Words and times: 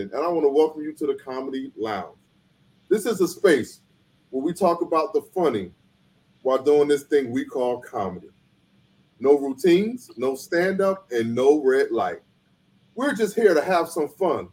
Oxygen, 0.00 0.16
and 0.16 0.24
I 0.24 0.28
want 0.28 0.44
to 0.44 0.48
welcome 0.48 0.82
you 0.82 0.92
to 0.94 1.06
the 1.06 1.14
Comedy 1.14 1.72
Lounge. 1.76 2.16
This 2.88 3.06
is 3.06 3.20
a 3.20 3.28
space 3.28 3.80
where 4.30 4.42
we 4.42 4.52
talk 4.52 4.82
about 4.82 5.12
the 5.12 5.22
funny 5.34 5.72
while 6.42 6.62
doing 6.62 6.88
this 6.88 7.02
thing 7.02 7.30
we 7.30 7.44
call 7.44 7.80
comedy. 7.80 8.30
No 9.18 9.38
routines, 9.38 10.10
no 10.16 10.34
stand 10.34 10.80
up, 10.80 11.10
and 11.12 11.34
no 11.34 11.62
red 11.62 11.90
light. 11.90 12.20
We're 12.94 13.14
just 13.14 13.34
here 13.34 13.52
to 13.52 13.62
have 13.62 13.88
some 13.88 14.08
fun. 14.08 14.48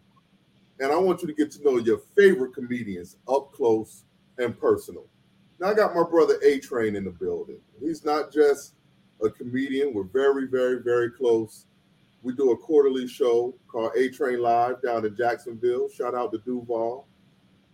And 0.80 0.91
I 0.91 0.98
want 0.98 1.22
you 1.22 1.27
to 1.27 1.34
get 1.34 1.52
to 1.52 1.64
know 1.64 1.77
your 1.77 2.02
favorite 2.16 2.53
comedians 2.53 3.16
up 3.27 3.52
close 3.53 4.03
and 4.38 4.59
personal. 4.59 5.05
Now, 5.59 5.67
I 5.67 5.73
got 5.73 5.95
my 5.95 6.03
brother 6.03 6.38
A 6.44 6.59
Train 6.59 6.95
in 6.95 7.05
the 7.05 7.11
building. 7.11 7.59
He's 7.80 8.03
not 8.03 8.31
just 8.31 8.73
a 9.23 9.30
comedian, 9.30 9.94
we're 9.94 10.03
very, 10.03 10.45
very, 10.45 10.84
very 10.84 11.09
close. 11.09 11.66
We 12.27 12.34
do 12.34 12.52
a 12.52 12.58
quarterly 12.58 13.08
show 13.08 13.55
called 13.70 13.94
A 13.95 14.09
Train 14.09 14.41
Live 14.41 14.81
down 14.81 15.05
in 15.05 15.16
Jacksonville. 15.16 15.88
Shout 15.88 16.13
out 16.13 16.34
to 16.34 16.40
Duval. 16.40 17.08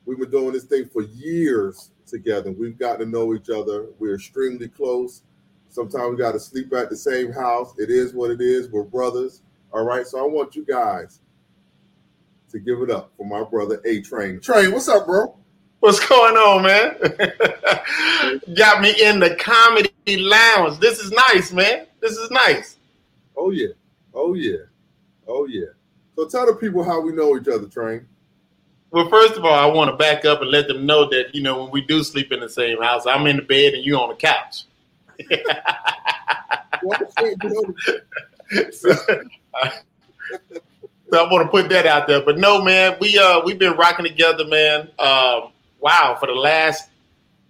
We've 0.06 0.20
been 0.20 0.30
doing 0.30 0.54
this 0.54 0.66
thing 0.66 0.88
for 0.94 1.02
years 1.02 1.90
together. 2.06 2.52
We've 2.52 2.78
gotten 2.78 3.00
to 3.00 3.12
know 3.12 3.34
each 3.34 3.50
other. 3.50 3.88
We're 3.98 4.14
extremely 4.14 4.68
close. 4.68 5.24
Sometimes 5.70 6.12
we 6.12 6.18
got 6.18 6.34
to 6.34 6.40
sleep 6.40 6.72
at 6.72 6.92
the 6.92 6.96
same 6.96 7.32
house. 7.32 7.74
It 7.80 7.90
is 7.90 8.14
what 8.14 8.30
it 8.30 8.42
is. 8.42 8.70
We're 8.70 8.84
brothers. 8.84 9.42
All 9.72 9.86
right. 9.86 10.06
So 10.06 10.24
I 10.24 10.28
want 10.28 10.56
you 10.56 10.64
guys 10.66 11.20
to 12.52 12.60
give 12.60 12.80
it 12.82 12.92
up 12.92 13.12
for 13.18 13.26
my 13.26 13.44
brother 13.44 13.82
A 13.86 14.02
Train. 14.02 14.40
Train, 14.40 14.72
what's 14.72 14.88
up, 14.88 15.08
bro? 15.08 15.36
What's 15.80 16.06
going 16.08 16.36
on, 16.36 16.62
man? 16.62 16.96
Got 18.56 18.82
me 18.82 18.94
in 19.02 19.20
the 19.20 19.36
comedy 19.36 19.90
lounge. 20.18 20.78
This 20.78 21.00
is 21.00 21.12
nice, 21.12 21.52
man. 21.52 21.88
This 22.02 22.18
is 22.18 22.30
nice. 22.30 22.78
Oh 23.36 23.50
yeah. 23.50 23.70
Oh 24.14 24.34
yeah. 24.34 24.58
Oh 25.28 25.46
yeah. 25.46 25.68
So 26.16 26.28
tell 26.28 26.46
the 26.46 26.56
people 26.56 26.84
how 26.84 27.02
we 27.02 27.14
know 27.14 27.38
each 27.38 27.48
other, 27.48 27.68
Train. 27.68 28.06
Well, 28.92 29.10
first 29.10 29.34
of 29.34 29.44
all, 29.44 29.54
I 29.54 29.66
want 29.66 29.90
to 29.90 29.98
back 29.98 30.24
up 30.24 30.42
and 30.42 30.52
let 30.52 30.68
them 30.68 30.86
know 30.86 31.10
that 31.10 31.34
you 31.34 31.42
know 31.42 31.64
when 31.64 31.72
we 31.72 31.82
do 31.82 32.04
sleep 32.04 32.32
in 32.32 32.40
the 32.40 32.50
same 32.50 32.82
house, 32.82 33.08
I'm 33.08 33.26
in 33.26 33.38
the 33.38 33.42
bed 33.42 33.74
and 33.74 33.84
you 33.84 33.98
on 33.98 34.10
the 34.10 34.16
couch. 34.16 34.66
so, 38.72 38.94
so 41.10 41.14
I 41.14 41.32
want 41.32 41.44
to 41.44 41.50
put 41.50 41.70
that 41.70 41.88
out 41.88 42.08
there. 42.08 42.24
But 42.24 42.38
no, 42.38 42.62
man, 42.62 42.98
we 43.00 43.18
uh 43.18 43.42
we've 43.44 43.58
been 43.58 43.74
rocking 43.74 44.06
together, 44.06 44.46
man. 44.46 44.82
Um, 45.00 45.52
wow, 45.80 46.16
for 46.20 46.28
the 46.28 46.34
last 46.34 46.90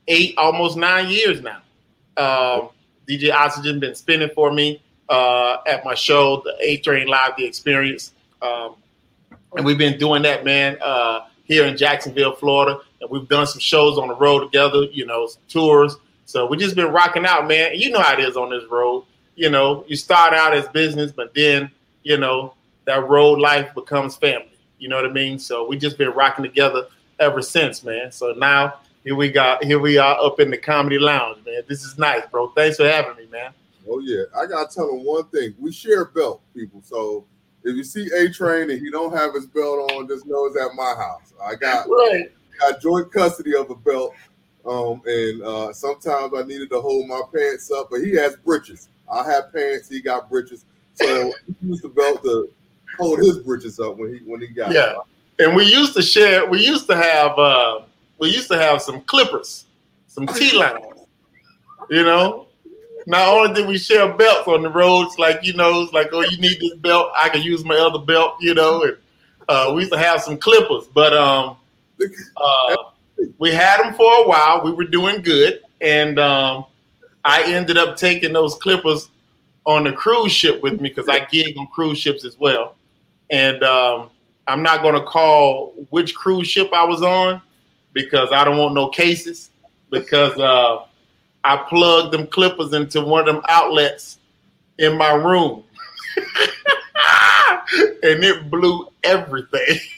eight, 0.08 0.36
almost 0.38 0.78
nine 0.78 1.09
years 1.09 1.41
now. 1.41 1.61
Um, 2.16 2.69
DJ 3.08 3.34
Oxygen 3.34 3.81
been 3.81 3.95
spinning 3.95 4.30
for 4.34 4.52
me 4.52 4.81
uh, 5.09 5.58
at 5.68 5.84
my 5.86 5.94
show, 5.94 6.42
the 6.44 6.56
A 6.59 6.78
Train 6.78 7.08
Live, 7.08 7.36
the 7.38 7.46
Experience, 7.46 8.14
um, 8.42 8.76
and 9.56 9.66
we've 9.66 9.78
been 9.78 9.98
doing 9.98 10.23
that, 10.23 10.44
man, 10.44 10.78
uh, 10.82 11.22
here 11.46 11.66
in 11.66 11.78
Jacksonville, 11.78 12.36
Florida, 12.36 12.80
and 13.02 13.09
we've 13.09 13.28
done 13.28 13.46
some 13.46 13.59
shows 13.59 13.98
on 13.98 14.08
the 14.08 14.16
road 14.16 14.40
together, 14.40 14.84
you 14.86 15.06
know, 15.06 15.28
tours. 15.48 15.96
So 16.26 16.48
we 16.48 16.58
just 16.58 16.76
been 16.76 16.92
rocking 16.92 17.25
out, 17.25 17.47
man. 17.47 17.75
You 17.75 17.91
know 17.91 18.00
how 18.00 18.14
it 18.14 18.19
is 18.19 18.38
on 18.38 18.50
this 18.50 18.64
road. 18.69 19.03
You 19.36 19.50
know, 19.50 19.84
you 19.88 19.96
start 19.96 20.34
out 20.34 20.53
as 20.53 20.68
business, 20.69 21.12
but 21.12 21.34
then 21.34 21.70
you 22.03 22.18
know 22.18 22.53
that 22.85 23.08
road 23.08 23.40
life 23.40 23.74
becomes 23.74 24.16
family. 24.16 24.58
You 24.80 24.90
know 24.90 24.96
what 24.96 25.06
I 25.06 25.14
mean? 25.14 25.40
So 25.40 25.68
we 25.68 25.78
just 25.78 25.97
been 25.97 26.09
rocking 26.09 26.44
together 26.44 26.88
ever 27.20 27.41
since, 27.41 27.84
man. 27.84 28.12
So 28.12 28.34
now 28.34 28.75
here 29.03 29.16
we 29.16 29.30
got 29.31 29.64
here 29.64 29.80
we 29.80 29.97
are 29.97 30.18
up 30.24 30.40
in 30.40 30.50
the 30.50 30.58
comedy 30.58 31.00
lounge, 31.00 31.38
man. 31.46 31.62
This 31.68 31.84
is 31.84 31.97
nice, 31.97 32.24
bro. 32.31 32.50
Thanks 32.50 32.78
for 32.78 32.88
having 32.88 33.16
me, 33.18 33.28
man. 33.31 33.52
Oh 33.88 34.00
yeah, 34.00 34.24
I 34.38 34.46
gotta 34.46 34.74
tell 34.74 34.90
him 34.90 35.04
one 35.04 35.26
thing. 35.26 35.54
We 35.60 35.72
share 35.72 36.06
belt, 36.06 36.42
people. 36.56 36.82
So 36.84 37.26
if 37.64 37.76
you 37.76 37.84
see 37.84 38.10
A 38.16 38.30
Train 38.30 38.70
and 38.70 38.80
he 38.80 38.90
don't 38.92 39.16
have 39.16 39.34
his 39.34 39.46
belt 39.46 39.92
on, 39.92 40.08
just 40.08 40.26
know 40.26 40.46
it's 40.46 40.58
at 40.58 40.76
my 40.76 40.94
house. 40.98 41.34
I 41.44 41.56
got 41.56 41.88
right. 41.88 42.32
got 42.60 42.82
joint 42.82 43.12
custody 43.12 43.56
of 43.56 43.70
a 43.70 43.76
belt. 43.76 44.14
Um, 44.66 45.02
and 45.06 45.44
uh, 45.44 45.74
sometimes 45.74 46.34
I 46.38 46.44
needed 46.44 46.70
to 46.70 46.80
hold 46.80 47.08
my 47.08 47.22
pants 47.36 47.70
up, 47.72 47.90
but 47.92 48.00
he 48.00 48.16
has 48.16 48.38
britches. 48.38 48.88
I 49.12 49.24
have 49.30 49.52
pants, 49.54 49.90
he 49.90 50.02
got 50.02 50.30
britches, 50.30 50.64
So 50.96 51.34
he 51.46 51.68
used 51.68 51.84
the 51.84 51.90
belt 51.90 52.24
to 52.24 52.50
hold 52.98 53.20
his 53.20 53.40
britches 53.40 53.80
up 53.80 53.98
when 53.98 54.14
he 54.14 54.20
when 54.26 54.42
he 54.42 54.48
got 54.48 54.72
yeah. 54.72 54.96
It. 55.40 55.48
And 55.48 55.56
we 55.56 55.66
used 55.66 55.94
to 55.96 56.02
share. 56.02 56.48
We 56.48 56.66
used 56.66 56.88
to 56.88 56.96
have. 56.96 57.38
Uh, 57.38 57.82
we 58.20 58.30
used 58.30 58.48
to 58.50 58.58
have 58.58 58.82
some 58.82 59.02
clippers, 59.02 59.66
some 60.08 60.28
T 60.28 60.56
lines. 60.56 60.86
you 61.90 62.04
know, 62.04 62.48
not 63.08 63.28
only 63.28 63.53
did 63.53 63.68
we 63.68 63.78
share 63.78 64.12
belts 64.14 64.47
on 64.47 64.62
the 64.62 64.69
roads, 64.69 65.18
like 65.18 65.44
you 65.44 65.53
know, 65.53 65.84
it's 65.84 65.94
like 65.94 66.09
oh, 66.12 66.22
you 66.22 66.38
need 66.38 66.59
this 66.59 66.75
belt, 66.75 67.12
I 67.16 67.30
can 67.30 67.41
use 67.41 67.64
my 67.66 67.75
other 67.75 68.00
belt, 68.00 68.36
you 68.40 68.53
know. 68.53 68.84
And 68.84 68.97
uh, 69.50 69.72
we 69.75 69.81
used 69.81 69.94
to 69.94 70.00
have 70.00 70.22
some 70.22 70.38
clippers, 70.38 70.86
but 70.94 71.14
um, 71.14 71.58
uh, 72.38 72.75
we 73.38 73.52
had 73.52 73.84
them 73.84 73.94
for 73.94 74.12
a 74.24 74.28
while. 74.28 74.64
We 74.64 74.72
were 74.72 74.86
doing 74.86 75.22
good, 75.22 75.62
and 75.81 76.19
um, 76.19 76.66
I 77.25 77.44
ended 77.44 77.78
up 77.78 77.97
taking 77.97 78.34
those 78.34 78.56
clippers 78.56 79.09
on 79.66 79.84
the 79.85 79.94
cruise 79.94 80.31
ship 80.31 80.62
with 80.62 80.81
me 80.81 80.90
because 80.90 81.08
I 81.08 81.25
gig 81.25 81.58
on 81.58 81.68
cruise 81.68 81.97
ships 81.97 82.25
as 82.25 82.38
well. 82.38 82.75
And 83.30 83.64
um, 83.64 84.09
I'm 84.47 84.62
not 84.62 84.81
going 84.81 84.96
to 84.96 85.03
call 85.03 85.74
which 85.90 86.16
cruise 86.16 86.47
ship 86.47 86.70
I 86.74 86.84
was 86.84 87.02
on 87.02 87.41
because 87.94 88.30
I 88.31 88.44
don't 88.44 88.58
want 88.58 88.74
no 88.75 88.90
cases 88.90 89.52
because 89.90 90.38
uh, 90.38 90.85
I 91.44 91.58
plugged 91.70 92.14
them 92.14 92.28
clippers 92.28 92.74
into 92.74 93.02
one 93.02 93.28
of 93.28 93.36
them 93.36 93.44
outlets 93.50 94.20
in 94.78 94.98
my 94.98 95.12
room. 95.14 95.64
and 98.04 98.24
it 98.24 98.50
blew 98.50 98.88
everything. 99.04 99.80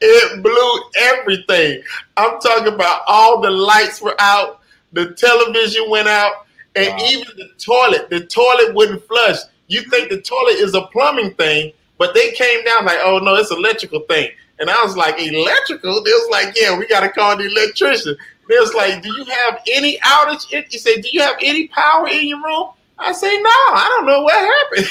it 0.00 0.42
blew 0.42 0.82
everything. 0.96 1.82
I'm 2.16 2.40
talking 2.40 2.72
about 2.72 3.02
all 3.06 3.40
the 3.40 3.50
lights 3.50 4.00
were 4.00 4.16
out, 4.18 4.60
the 4.92 5.12
television 5.14 5.90
went 5.90 6.08
out, 6.08 6.46
and 6.74 6.88
wow. 6.88 7.06
even 7.06 7.36
the 7.36 7.50
toilet. 7.58 8.10
The 8.10 8.26
toilet 8.26 8.74
wouldn't 8.74 9.06
flush. 9.06 9.38
You 9.68 9.82
think 9.82 10.10
the 10.10 10.20
toilet 10.20 10.56
is 10.56 10.74
a 10.74 10.82
plumbing 10.82 11.34
thing, 11.34 11.72
but 11.98 12.14
they 12.14 12.32
came 12.32 12.64
down 12.64 12.84
like, 12.84 12.98
oh 13.02 13.18
no, 13.18 13.34
it's 13.34 13.50
an 13.50 13.58
electrical 13.58 14.00
thing. 14.00 14.30
And 14.58 14.70
I 14.70 14.82
was 14.82 14.96
like, 14.96 15.20
electrical? 15.20 16.02
They 16.02 16.10
was 16.10 16.28
like, 16.30 16.56
yeah, 16.58 16.78
we 16.78 16.86
got 16.86 17.00
to 17.00 17.10
call 17.10 17.36
the 17.36 17.44
electrician. 17.44 18.16
They 18.48 18.58
was 18.58 18.72
like, 18.74 19.02
do 19.02 19.12
you 19.14 19.24
have 19.24 19.60
any 19.72 19.98
outage? 19.98 20.50
You 20.50 20.78
say, 20.78 21.00
do 21.00 21.08
you 21.12 21.20
have 21.20 21.36
any 21.42 21.68
power 21.68 22.08
in 22.08 22.28
your 22.28 22.42
room? 22.42 22.70
I 22.98 23.12
say, 23.12 23.36
no, 23.36 23.50
I 23.50 23.88
don't 23.96 24.06
know 24.06 24.22
what 24.22 24.38
happened. 24.72 24.86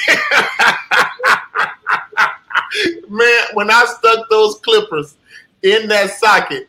Man, 3.09 3.43
when 3.53 3.71
I 3.71 3.85
stuck 3.85 4.29
those 4.29 4.59
clippers 4.59 5.15
in 5.63 5.87
that 5.87 6.11
socket 6.11 6.67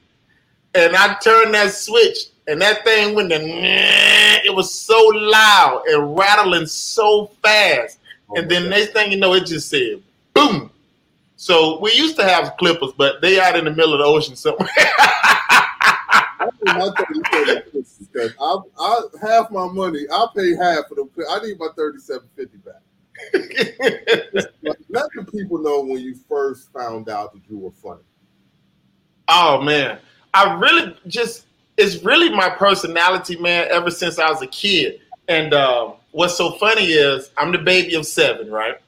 and 0.75 0.97
I 0.97 1.17
turned 1.23 1.53
that 1.55 1.73
switch 1.73 2.19
and 2.47 2.61
that 2.63 2.85
thing 2.85 3.15
went 3.15 3.31
to, 3.31 3.39
it 3.41 4.55
was 4.55 4.73
so 4.73 4.99
loud 5.15 5.83
and 5.89 6.17
rattling 6.17 6.67
so 6.67 7.27
fast. 7.43 7.99
Oh 8.31 8.37
and 8.37 8.51
then 8.51 8.65
God. 8.65 8.71
next 8.71 8.93
thing 8.93 9.13
you 9.13 9.19
know, 9.19 9.35
it 9.35 9.47
just 9.47 9.69
said, 9.69 10.03
boom. 10.33 10.71
So 11.47 11.79
we 11.79 11.93
used 11.93 12.17
to 12.17 12.25
have 12.25 12.57
clippers, 12.57 12.91
but 12.99 13.23
they 13.23 13.39
out 13.39 13.55
in 13.55 13.67
the 13.67 13.71
middle 13.71 13.93
of 13.93 14.01
the 14.01 14.05
ocean 14.05 14.35
somewhere. 14.35 14.69
I, 18.41 18.59
I 18.81 19.01
half 19.23 19.53
my 19.53 19.69
money, 19.69 20.07
I 20.11 20.27
pay 20.35 20.57
half 20.57 20.89
for 20.89 20.97
them. 20.97 21.09
I 21.31 21.39
need 21.47 21.57
my 21.61 21.69
thirty-seven 21.77 22.27
fifty 22.35 22.59
back. 22.59 22.83
let 24.89 25.09
the 25.15 25.25
people 25.31 25.59
know 25.59 25.83
when 25.83 26.01
you 26.01 26.17
first 26.29 26.73
found 26.73 27.09
out 27.09 27.33
that 27.33 27.43
you 27.49 27.59
were 27.59 27.71
funny. 27.71 28.03
Oh 29.29 29.63
man, 29.63 30.01
I 30.35 30.53
really 30.55 30.97
just 31.07 31.47
it's 31.77 32.03
really 32.03 32.29
my 32.29 32.51
personality, 32.51 33.39
man. 33.39 33.69
Ever 33.71 33.93
since 33.93 34.19
I 34.19 34.29
was 34.29 34.43
a 34.43 34.49
kid, 34.49 35.01
and 35.29 35.55
uh, 35.55 35.93
what's 36.11 36.37
so 36.37 36.55
funny 36.55 36.87
is 36.87 37.31
I'm 37.37 37.53
the 37.53 37.59
baby 37.59 37.95
of 37.95 38.05
seven, 38.05 38.51
right? 38.51 38.81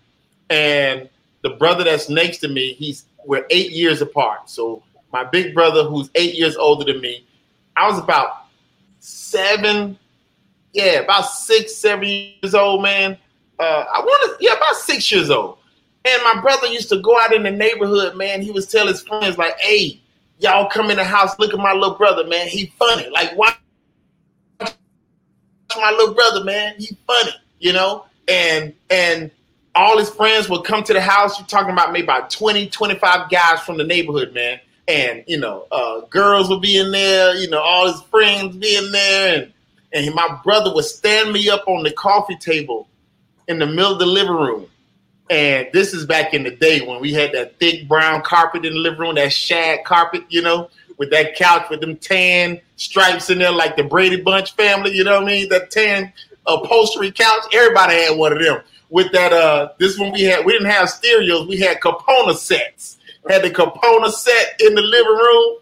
And 0.50 1.08
the 1.42 1.50
brother 1.50 1.84
that's 1.84 2.08
next 2.08 2.38
to 2.38 2.48
me, 2.48 2.72
he's 2.74 3.04
we're 3.24 3.46
eight 3.50 3.72
years 3.72 4.00
apart. 4.00 4.48
So 4.48 4.82
my 5.12 5.24
big 5.24 5.54
brother, 5.54 5.84
who's 5.84 6.10
eight 6.14 6.34
years 6.34 6.56
older 6.56 6.90
than 6.90 7.00
me, 7.00 7.26
I 7.76 7.88
was 7.88 7.98
about 7.98 8.46
seven, 9.00 9.98
yeah, 10.72 11.00
about 11.00 11.26
six, 11.26 11.74
seven 11.76 12.06
years 12.08 12.54
old, 12.54 12.82
man. 12.82 13.16
Uh, 13.58 13.84
I 13.92 14.00
want 14.00 14.38
to, 14.38 14.44
yeah, 14.44 14.54
about 14.54 14.76
six 14.76 15.10
years 15.10 15.30
old. 15.30 15.58
And 16.04 16.22
my 16.22 16.40
brother 16.40 16.66
used 16.68 16.88
to 16.90 17.00
go 17.00 17.18
out 17.20 17.34
in 17.34 17.42
the 17.42 17.50
neighborhood, 17.50 18.16
man. 18.16 18.40
He 18.40 18.50
was 18.50 18.66
tell 18.66 18.86
his 18.86 19.02
friends 19.02 19.36
like, 19.36 19.58
"Hey, 19.60 20.00
y'all 20.38 20.68
come 20.70 20.90
in 20.90 20.96
the 20.96 21.04
house, 21.04 21.38
look 21.38 21.52
at 21.52 21.58
my 21.58 21.72
little 21.72 21.96
brother, 21.96 22.26
man. 22.26 22.48
He 22.48 22.72
funny. 22.78 23.08
Like, 23.10 23.36
watch 23.36 23.56
my 24.60 25.90
little 25.90 26.14
brother, 26.14 26.44
man. 26.44 26.74
He 26.78 26.96
funny, 27.06 27.32
you 27.58 27.72
know." 27.72 28.06
And 28.28 28.74
and 28.90 29.30
all 29.78 29.98
his 29.98 30.10
friends 30.10 30.48
would 30.48 30.64
come 30.64 30.82
to 30.84 30.92
the 30.92 31.00
house. 31.00 31.38
You're 31.38 31.46
talking 31.46 31.72
about 31.72 31.92
maybe 31.92 32.04
about 32.04 32.30
20, 32.30 32.68
25 32.68 33.30
guys 33.30 33.60
from 33.60 33.78
the 33.78 33.84
neighborhood, 33.84 34.34
man 34.34 34.60
and 34.88 35.22
you 35.26 35.38
know, 35.38 35.66
uh, 35.70 36.00
girls 36.08 36.48
would 36.48 36.62
be 36.62 36.78
in 36.78 36.90
there. 36.90 37.36
You 37.36 37.48
know, 37.50 37.60
all 37.60 37.86
his 37.92 38.00
friends 38.04 38.56
be 38.56 38.74
in 38.74 38.90
there, 38.90 39.36
and 39.36 39.52
and 39.92 40.14
my 40.14 40.40
brother 40.42 40.74
would 40.74 40.84
stand 40.84 41.32
me 41.32 41.48
up 41.48 41.68
on 41.68 41.84
the 41.84 41.92
coffee 41.92 42.36
table 42.36 42.88
in 43.46 43.58
the 43.58 43.66
middle 43.66 43.92
of 43.92 43.98
the 43.98 44.06
living 44.06 44.34
room. 44.34 44.66
And 45.30 45.68
this 45.74 45.92
is 45.92 46.06
back 46.06 46.32
in 46.32 46.42
the 46.42 46.50
day 46.50 46.80
when 46.80 47.00
we 47.00 47.12
had 47.12 47.32
that 47.32 47.58
thick 47.58 47.86
brown 47.86 48.22
carpet 48.22 48.64
in 48.64 48.72
the 48.72 48.78
living 48.78 48.98
room, 48.98 49.14
that 49.16 49.32
shag 49.32 49.84
carpet, 49.84 50.24
you 50.30 50.40
know, 50.40 50.70
with 50.96 51.10
that 51.10 51.36
couch 51.36 51.68
with 51.68 51.82
them 51.82 51.96
tan 51.96 52.60
stripes 52.76 53.28
in 53.28 53.38
there, 53.38 53.52
like 53.52 53.76
the 53.76 53.84
Brady 53.84 54.20
Bunch 54.20 54.54
family, 54.54 54.92
you 54.92 55.04
know 55.04 55.20
what 55.20 55.24
I 55.24 55.26
mean? 55.26 55.48
That 55.50 55.70
tan 55.70 56.12
upholstery 56.46 57.12
couch. 57.12 57.44
Everybody 57.52 57.94
had 57.94 58.16
one 58.16 58.32
of 58.32 58.38
them. 58.42 58.62
With 58.90 59.12
that, 59.12 59.32
uh, 59.32 59.70
this 59.78 59.98
one 59.98 60.12
we 60.12 60.22
had, 60.22 60.44
we 60.44 60.52
didn't 60.52 60.70
have 60.70 60.88
stereos, 60.88 61.46
we 61.46 61.58
had 61.58 61.80
Capona 61.80 62.34
sets. 62.34 62.98
Had 63.28 63.42
the 63.42 63.50
Capona 63.50 64.10
set 64.10 64.60
in 64.60 64.74
the 64.74 64.80
living 64.80 65.12
room. 65.12 65.56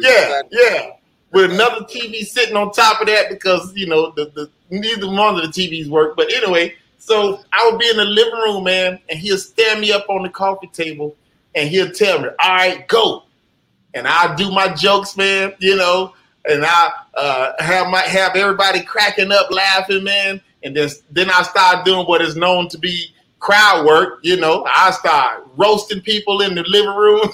Yeah, 0.00 0.42
yeah. 0.50 0.90
With 1.32 1.52
another 1.52 1.84
TV 1.84 2.24
sitting 2.24 2.56
on 2.56 2.72
top 2.72 3.00
of 3.00 3.06
that 3.06 3.30
because 3.30 3.72
you 3.76 3.86
know 3.86 4.10
the, 4.10 4.26
the 4.34 4.50
neither 4.70 5.06
one 5.06 5.38
of 5.38 5.42
the 5.42 5.48
TVs 5.48 5.88
work. 5.88 6.16
But 6.16 6.32
anyway, 6.32 6.74
so 6.98 7.40
I 7.52 7.68
would 7.70 7.78
be 7.78 7.88
in 7.88 7.96
the 7.96 8.04
living 8.04 8.32
room, 8.32 8.64
man, 8.64 8.98
and 9.08 9.18
he'll 9.18 9.38
stand 9.38 9.80
me 9.80 9.92
up 9.92 10.08
on 10.08 10.22
the 10.22 10.28
coffee 10.28 10.68
table 10.68 11.16
and 11.54 11.68
he'll 11.68 11.90
tell 11.90 12.20
me, 12.20 12.28
"All 12.38 12.54
right, 12.54 12.86
go," 12.88 13.24
and 13.94 14.06
I'll 14.06 14.36
do 14.36 14.50
my 14.50 14.68
jokes, 14.74 15.16
man. 15.16 15.54
You 15.58 15.76
know, 15.76 16.14
and 16.44 16.64
I 16.64 16.92
uh, 17.14 17.62
have 17.62 17.88
my 17.88 18.00
have 18.00 18.36
everybody 18.36 18.82
cracking 18.82 19.32
up, 19.32 19.50
laughing, 19.50 20.04
man. 20.04 20.40
And 20.64 20.76
then 20.76 20.88
then 21.10 21.30
I 21.30 21.42
start 21.42 21.84
doing 21.84 22.06
what 22.06 22.22
is 22.22 22.36
known 22.36 22.68
to 22.68 22.78
be 22.78 23.12
crowd 23.38 23.84
work. 23.84 24.20
You 24.22 24.36
know, 24.36 24.64
I 24.66 24.90
start 24.92 25.46
roasting 25.56 26.00
people 26.00 26.40
in 26.42 26.54
the 26.54 26.62
living 26.62 26.94
room. 26.94 27.30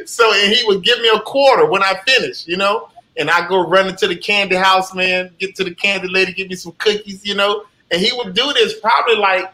so 0.06 0.32
and 0.32 0.52
he 0.52 0.64
would 0.66 0.82
give 0.82 1.00
me 1.00 1.10
a 1.14 1.20
quarter 1.20 1.66
when 1.66 1.82
I 1.82 2.00
finish. 2.06 2.46
You 2.46 2.56
know, 2.56 2.88
and 3.16 3.30
I 3.30 3.46
go 3.48 3.66
running 3.66 3.96
to 3.96 4.06
the 4.06 4.16
candy 4.16 4.56
house, 4.56 4.94
man. 4.94 5.30
Get 5.38 5.54
to 5.56 5.64
the 5.64 5.74
candy 5.74 6.08
lady, 6.08 6.32
give 6.32 6.48
me 6.48 6.56
some 6.56 6.72
cookies. 6.78 7.24
You 7.24 7.34
know, 7.34 7.64
and 7.90 8.00
he 8.00 8.12
would 8.16 8.34
do 8.34 8.52
this 8.52 8.78
probably 8.80 9.16
like, 9.16 9.52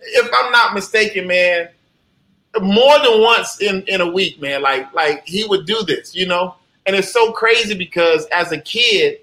if 0.00 0.30
I'm 0.32 0.52
not 0.52 0.74
mistaken, 0.74 1.26
man, 1.26 1.68
more 2.60 2.98
than 2.98 3.20
once 3.20 3.60
in 3.60 3.82
in 3.82 4.00
a 4.00 4.10
week, 4.10 4.40
man. 4.40 4.62
Like 4.62 4.92
like 4.94 5.26
he 5.26 5.44
would 5.44 5.66
do 5.66 5.82
this, 5.84 6.14
you 6.14 6.26
know. 6.26 6.54
And 6.86 6.96
it's 6.96 7.12
so 7.12 7.32
crazy 7.32 7.74
because 7.74 8.24
as 8.26 8.52
a 8.52 8.58
kid, 8.58 9.18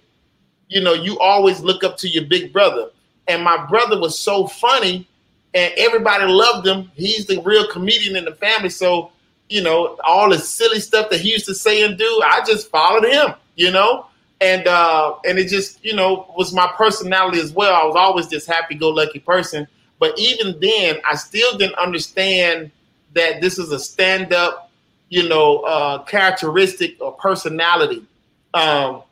you 0.68 0.82
know, 0.82 0.94
you 0.94 1.18
always 1.20 1.62
look 1.62 1.84
up 1.84 1.98
to 1.98 2.08
your 2.08 2.26
big 2.26 2.52
brother. 2.52 2.90
And 3.28 3.44
my 3.44 3.66
brother 3.66 4.00
was 4.00 4.18
so 4.18 4.48
funny 4.48 5.08
and 5.54 5.74
everybody 5.78 6.26
loved 6.26 6.68
him. 6.68 6.92
He's 6.96 7.26
the 7.26 7.42
real 7.42 7.68
comedian 7.68 8.16
in 8.16 8.26
the 8.26 8.36
family. 8.36 8.70
So, 8.70 9.12
you 9.50 9.62
know, 9.62 9.98
all 10.04 10.30
the 10.30 10.38
silly 10.38 10.80
stuff 10.80 11.10
that 11.10 11.22
he 11.22 11.32
used 11.32 11.46
to 11.48 11.56
say 11.56 11.84
and 11.84 11.98
do, 11.98 12.22
I 12.24 12.44
just 12.46 12.70
followed 12.70 13.06
him, 13.06 13.34
you 13.56 13.72
know? 13.72 14.08
and 14.42 14.68
uh, 14.68 15.16
and 15.26 15.38
it 15.38 15.48
just 15.48 15.84
you 15.84 15.96
know 15.96 16.32
was 16.36 16.54
my 16.54 16.72
personality 16.76 17.40
as 17.40 17.52
well. 17.52 17.74
I 17.74 17.86
was 17.86 17.96
always 17.96 18.30
this 18.30 18.46
happy-go-lucky 18.46 19.20
person, 19.20 19.68
but 20.00 20.18
even 20.20 20.60
then, 20.60 20.98
I 21.06 21.16
still 21.16 21.58
didn't 21.58 21.76
understand 21.76 22.72
that 23.14 23.42
this 23.42 23.58
is 23.58 23.72
a 23.72 23.80
stand-up, 23.80 24.70
you 25.10 25.28
know, 25.30 25.60
uh, 25.60 26.04
characteristic 26.04 26.98
or 27.00 27.14
personality. 27.14 28.06
Um, 28.54 29.04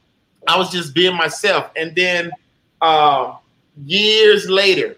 I 0.48 0.58
was 0.58 0.72
just 0.72 0.94
being 0.94 1.16
myself, 1.16 1.72
and 1.76 1.96
then 1.96 2.32
uh, 2.82 3.36
years 3.86 4.50
later, 4.50 4.98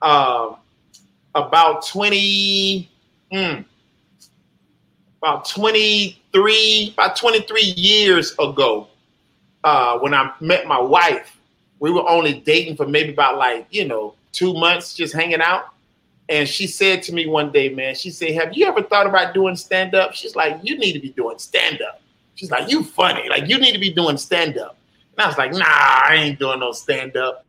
uh, 0.00 0.54
about 1.34 1.86
twenty, 1.86 2.90
mm, 3.32 3.64
about 5.20 5.48
twenty-three, 5.48 6.92
about 6.94 7.16
twenty-three 7.16 7.74
years 7.76 8.32
ago 8.38 8.88
uh, 9.64 9.98
when 9.98 10.14
I 10.14 10.32
met 10.40 10.66
my 10.66 10.80
wife, 10.80 11.38
we 11.78 11.90
were 11.90 12.08
only 12.08 12.34
dating 12.40 12.76
for 12.76 12.86
maybe 12.86 13.12
about 13.12 13.38
like, 13.38 13.66
you 13.70 13.86
know, 13.86 14.14
two 14.32 14.54
months, 14.54 14.94
just 14.94 15.14
hanging 15.14 15.40
out. 15.40 15.66
And 16.28 16.48
she 16.48 16.66
said 16.66 17.02
to 17.04 17.12
me 17.12 17.26
one 17.26 17.52
day, 17.52 17.68
man, 17.68 17.94
she 17.94 18.10
said, 18.10 18.32
Have 18.34 18.56
you 18.56 18.66
ever 18.66 18.82
thought 18.82 19.06
about 19.06 19.34
doing 19.34 19.56
stand 19.56 19.94
up? 19.94 20.14
She's 20.14 20.36
like, 20.36 20.58
You 20.62 20.78
need 20.78 20.92
to 20.92 21.00
be 21.00 21.10
doing 21.10 21.38
stand 21.38 21.82
up. 21.82 22.00
She's 22.34 22.50
like, 22.50 22.70
You 22.70 22.82
funny. 22.82 23.28
Like, 23.28 23.48
you 23.48 23.58
need 23.58 23.72
to 23.72 23.78
be 23.78 23.92
doing 23.92 24.16
stand 24.16 24.58
up. 24.58 24.76
And 25.12 25.24
I 25.24 25.28
was 25.28 25.38
like, 25.38 25.52
Nah, 25.52 25.64
I 25.66 26.14
ain't 26.16 26.38
doing 26.38 26.60
no 26.60 26.72
stand 26.72 27.16
up. 27.16 27.44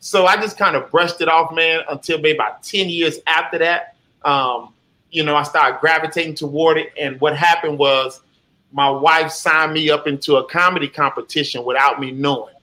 So 0.00 0.26
I 0.26 0.36
just 0.36 0.58
kind 0.58 0.74
of 0.74 0.90
brushed 0.90 1.20
it 1.20 1.28
off, 1.28 1.54
man, 1.54 1.80
until 1.88 2.18
maybe 2.18 2.36
about 2.36 2.62
10 2.62 2.88
years 2.88 3.18
after 3.26 3.58
that. 3.58 3.94
Um, 4.24 4.74
you 5.10 5.22
know, 5.22 5.36
I 5.36 5.44
started 5.44 5.80
gravitating 5.80 6.34
toward 6.34 6.78
it. 6.78 6.92
And 6.98 7.20
what 7.20 7.36
happened 7.36 7.78
was, 7.78 8.20
my 8.72 8.88
wife 8.88 9.30
signed 9.30 9.74
me 9.74 9.90
up 9.90 10.06
into 10.06 10.36
a 10.36 10.48
comedy 10.48 10.88
competition 10.88 11.64
without 11.64 12.00
me 12.00 12.10
knowing 12.10 12.54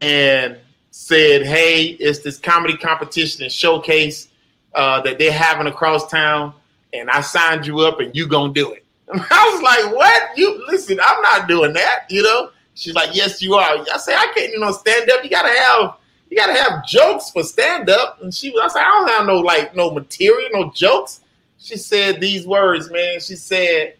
and 0.00 0.56
said, 0.90 1.44
Hey, 1.44 1.84
it's 1.84 2.20
this 2.20 2.38
comedy 2.38 2.76
competition 2.76 3.42
and 3.42 3.52
showcase 3.52 4.28
uh, 4.74 5.00
that 5.02 5.18
they're 5.18 5.32
having 5.32 5.66
across 5.66 6.08
town, 6.10 6.54
and 6.92 7.10
I 7.10 7.20
signed 7.20 7.66
you 7.66 7.80
up 7.80 8.00
and 8.00 8.14
you 8.14 8.26
gonna 8.26 8.52
do 8.52 8.72
it. 8.72 8.85
I 9.30 9.50
was 9.52 9.62
like, 9.62 9.94
What? 9.94 10.36
You 10.36 10.64
listen, 10.68 10.98
I'm 11.02 11.22
not 11.22 11.48
doing 11.48 11.72
that, 11.74 12.06
you 12.10 12.22
know? 12.22 12.50
She's 12.74 12.94
like, 12.94 13.14
Yes, 13.14 13.42
you 13.42 13.54
are. 13.54 13.78
I 13.92 13.96
say, 13.98 14.14
I 14.14 14.32
can't, 14.34 14.52
you 14.52 14.58
know, 14.58 14.72
stand 14.72 15.10
up. 15.10 15.24
You 15.24 15.30
gotta 15.30 15.48
have 15.48 15.96
you 16.28 16.36
gotta 16.36 16.54
have 16.54 16.84
jokes 16.86 17.30
for 17.30 17.42
stand 17.42 17.88
up. 17.88 18.20
And 18.22 18.34
she 18.34 18.50
was 18.50 18.62
I 18.64 18.68
said, 18.74 18.82
I 18.82 18.88
don't 18.88 19.08
have 19.08 19.26
no 19.26 19.40
like 19.40 19.76
no 19.76 19.90
material, 19.90 20.48
no 20.52 20.72
jokes 20.72 21.20
she 21.58 21.76
said 21.76 22.20
these 22.20 22.46
words, 22.46 22.90
man. 22.90 23.20
She 23.20 23.34
said, 23.34 23.96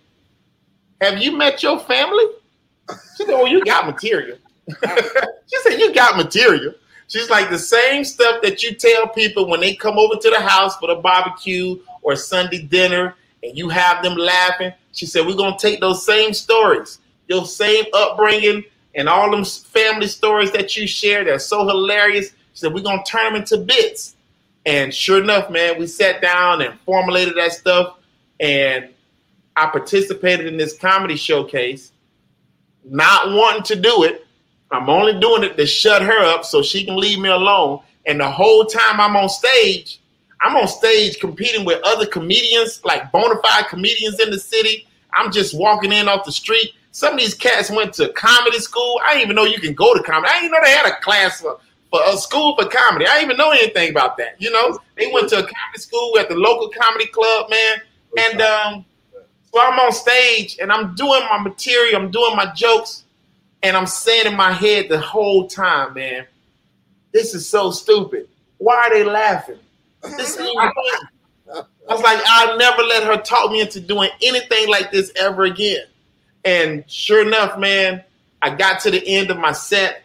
Have 1.00 1.18
you 1.18 1.36
met 1.36 1.62
your 1.62 1.78
family? 1.80 2.24
She 3.16 3.24
said, 3.24 3.34
Oh, 3.34 3.46
you 3.46 3.64
got 3.64 3.86
material. 3.86 4.38
she 4.68 5.58
said, 5.62 5.78
You 5.78 5.92
got 5.92 6.16
material. 6.16 6.74
She's 7.08 7.30
like 7.30 7.50
the 7.50 7.58
same 7.58 8.04
stuff 8.04 8.42
that 8.42 8.62
you 8.62 8.74
tell 8.74 9.08
people 9.08 9.48
when 9.48 9.60
they 9.60 9.74
come 9.74 9.96
over 9.98 10.14
to 10.14 10.30
the 10.30 10.40
house 10.40 10.76
for 10.76 10.88
the 10.88 10.96
barbecue 10.96 11.78
or 12.02 12.16
Sunday 12.16 12.62
dinner 12.62 13.14
and 13.42 13.56
you 13.56 13.68
have 13.68 14.02
them 14.02 14.16
laughing. 14.16 14.72
She 14.96 15.04
said, 15.04 15.26
We're 15.26 15.36
gonna 15.36 15.58
take 15.58 15.80
those 15.80 16.04
same 16.04 16.32
stories, 16.32 16.98
your 17.28 17.44
same 17.44 17.84
upbringing, 17.92 18.64
and 18.94 19.08
all 19.10 19.30
them 19.30 19.44
family 19.44 20.06
stories 20.06 20.50
that 20.52 20.74
you 20.74 20.86
share 20.86 21.22
that's 21.22 21.44
so 21.44 21.66
hilarious. 21.66 22.30
She 22.30 22.60
said, 22.60 22.72
We're 22.72 22.82
gonna 22.82 23.04
turn 23.04 23.34
them 23.34 23.42
into 23.42 23.58
bits. 23.58 24.16
And 24.64 24.92
sure 24.92 25.22
enough, 25.22 25.50
man, 25.50 25.78
we 25.78 25.86
sat 25.86 26.22
down 26.22 26.62
and 26.62 26.80
formulated 26.80 27.36
that 27.36 27.52
stuff. 27.52 27.98
And 28.40 28.88
I 29.54 29.66
participated 29.66 30.46
in 30.46 30.56
this 30.56 30.76
comedy 30.76 31.16
showcase, 31.16 31.92
not 32.82 33.34
wanting 33.34 33.64
to 33.64 33.76
do 33.76 34.04
it. 34.04 34.26
I'm 34.70 34.88
only 34.88 35.20
doing 35.20 35.44
it 35.44 35.58
to 35.58 35.66
shut 35.66 36.02
her 36.02 36.24
up 36.24 36.44
so 36.44 36.62
she 36.62 36.84
can 36.84 36.96
leave 36.96 37.18
me 37.18 37.28
alone. 37.28 37.82
And 38.06 38.18
the 38.18 38.30
whole 38.30 38.64
time 38.64 38.98
I'm 38.98 39.14
on 39.14 39.28
stage, 39.28 40.00
I'm 40.40 40.56
on 40.56 40.68
stage 40.68 41.18
competing 41.18 41.64
with 41.64 41.80
other 41.84 42.06
comedians, 42.06 42.80
like 42.84 43.10
bona 43.12 43.36
fide 43.42 43.68
comedians 43.68 44.20
in 44.20 44.30
the 44.30 44.38
city. 44.38 44.86
I'm 45.14 45.32
just 45.32 45.56
walking 45.56 45.92
in 45.92 46.08
off 46.08 46.24
the 46.24 46.32
street. 46.32 46.72
Some 46.90 47.14
of 47.14 47.18
these 47.18 47.34
cats 47.34 47.70
went 47.70 47.92
to 47.94 48.12
comedy 48.12 48.58
school. 48.58 49.00
I 49.04 49.14
didn't 49.14 49.24
even 49.24 49.36
know 49.36 49.44
you 49.44 49.60
can 49.60 49.74
go 49.74 49.94
to 49.94 50.02
comedy. 50.02 50.32
I 50.32 50.40
didn't 50.40 50.52
know 50.52 50.58
they 50.62 50.70
had 50.70 50.86
a 50.86 51.00
class 51.00 51.40
for 51.40 51.58
for 51.90 52.00
a 52.06 52.16
school 52.16 52.56
for 52.56 52.68
comedy. 52.68 53.06
I 53.06 53.14
didn't 53.14 53.30
even 53.30 53.36
know 53.36 53.50
anything 53.50 53.90
about 53.90 54.16
that. 54.18 54.40
You 54.40 54.50
know, 54.50 54.78
they 54.96 55.10
went 55.12 55.28
to 55.30 55.36
a 55.36 55.42
comedy 55.42 55.78
school 55.78 56.18
at 56.18 56.28
the 56.28 56.34
local 56.34 56.68
comedy 56.68 57.06
club, 57.06 57.50
man. 57.50 57.80
And 58.18 58.40
um, 58.40 58.84
so 59.52 59.60
I'm 59.60 59.78
on 59.78 59.92
stage 59.92 60.58
and 60.60 60.72
I'm 60.72 60.94
doing 60.94 61.22
my 61.30 61.38
material, 61.38 62.00
I'm 62.00 62.10
doing 62.10 62.36
my 62.36 62.52
jokes, 62.54 63.04
and 63.62 63.76
I'm 63.76 63.86
saying 63.86 64.26
in 64.26 64.36
my 64.36 64.52
head 64.52 64.88
the 64.88 65.00
whole 65.00 65.48
time, 65.48 65.94
man, 65.94 66.26
this 67.12 67.34
is 67.34 67.48
so 67.48 67.70
stupid. 67.70 68.28
Why 68.58 68.76
are 68.76 68.90
they 68.90 69.04
laughing? 69.04 69.58
This 70.02 70.36
mm-hmm. 70.36 70.44
ain't 70.44 71.66
I 71.88 71.94
was 71.94 72.02
like, 72.02 72.20
I'll 72.26 72.58
never 72.58 72.82
let 72.82 73.04
her 73.04 73.16
talk 73.16 73.52
me 73.52 73.60
into 73.60 73.80
doing 73.80 74.10
anything 74.20 74.68
like 74.68 74.90
this 74.90 75.12
ever 75.14 75.44
again. 75.44 75.84
And 76.44 76.84
sure 76.90 77.24
enough, 77.24 77.58
man, 77.58 78.02
I 78.42 78.54
got 78.54 78.80
to 78.80 78.90
the 78.90 79.06
end 79.06 79.30
of 79.30 79.38
my 79.38 79.52
set 79.52 80.02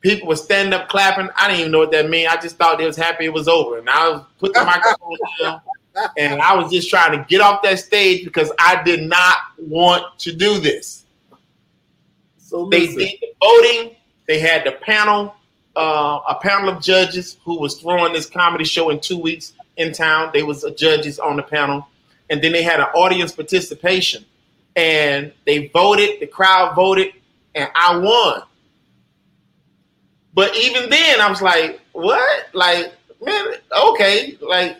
people 0.00 0.28
were 0.28 0.36
standing 0.36 0.72
up 0.72 0.88
clapping. 0.88 1.28
I 1.36 1.48
didn't 1.48 1.60
even 1.60 1.72
know 1.72 1.78
what 1.78 1.90
that 1.92 2.08
meant. 2.08 2.32
I 2.32 2.40
just 2.40 2.56
thought 2.56 2.78
they 2.78 2.86
was 2.86 2.96
happy 2.96 3.26
it 3.26 3.32
was 3.32 3.48
over. 3.48 3.78
And 3.78 3.88
I 3.88 4.08
was 4.08 4.22
put 4.38 4.54
the 4.54 4.64
microphone 4.64 5.16
down 5.40 5.60
and 6.16 6.40
I 6.40 6.54
was 6.54 6.70
just 6.70 6.88
trying 6.88 7.18
to 7.18 7.24
get 7.28 7.40
off 7.40 7.62
that 7.62 7.78
stage 7.78 8.24
because 8.24 8.52
I 8.58 8.82
did 8.82 9.02
not 9.02 9.36
want 9.58 10.18
to 10.20 10.32
do 10.32 10.58
this. 10.58 11.04
So 12.38 12.68
they 12.68 12.86
did 12.86 13.18
the 13.20 13.28
voting. 13.42 13.96
They 14.26 14.38
had 14.38 14.64
the 14.64 14.72
panel, 14.72 15.34
uh, 15.78 16.20
a 16.28 16.34
panel 16.34 16.68
of 16.68 16.82
judges 16.82 17.36
who 17.44 17.58
was 17.60 17.80
throwing 17.80 18.12
this 18.12 18.26
comedy 18.26 18.64
show 18.64 18.90
in 18.90 18.98
two 18.98 19.16
weeks 19.16 19.52
in 19.76 19.92
town. 19.92 20.30
They 20.34 20.42
was 20.42 20.64
judges 20.76 21.20
on 21.20 21.36
the 21.36 21.42
panel, 21.42 21.86
and 22.28 22.42
then 22.42 22.50
they 22.50 22.64
had 22.64 22.80
an 22.80 22.86
audience 22.94 23.30
participation, 23.30 24.24
and 24.74 25.32
they 25.46 25.68
voted. 25.68 26.18
The 26.18 26.26
crowd 26.26 26.74
voted, 26.74 27.12
and 27.54 27.70
I 27.76 27.96
won. 27.96 28.42
But 30.34 30.56
even 30.56 30.90
then, 30.90 31.20
I 31.20 31.30
was 31.30 31.40
like, 31.40 31.80
what? 31.92 32.48
Like, 32.52 32.92
man, 33.24 33.46
okay, 33.90 34.36
like, 34.40 34.78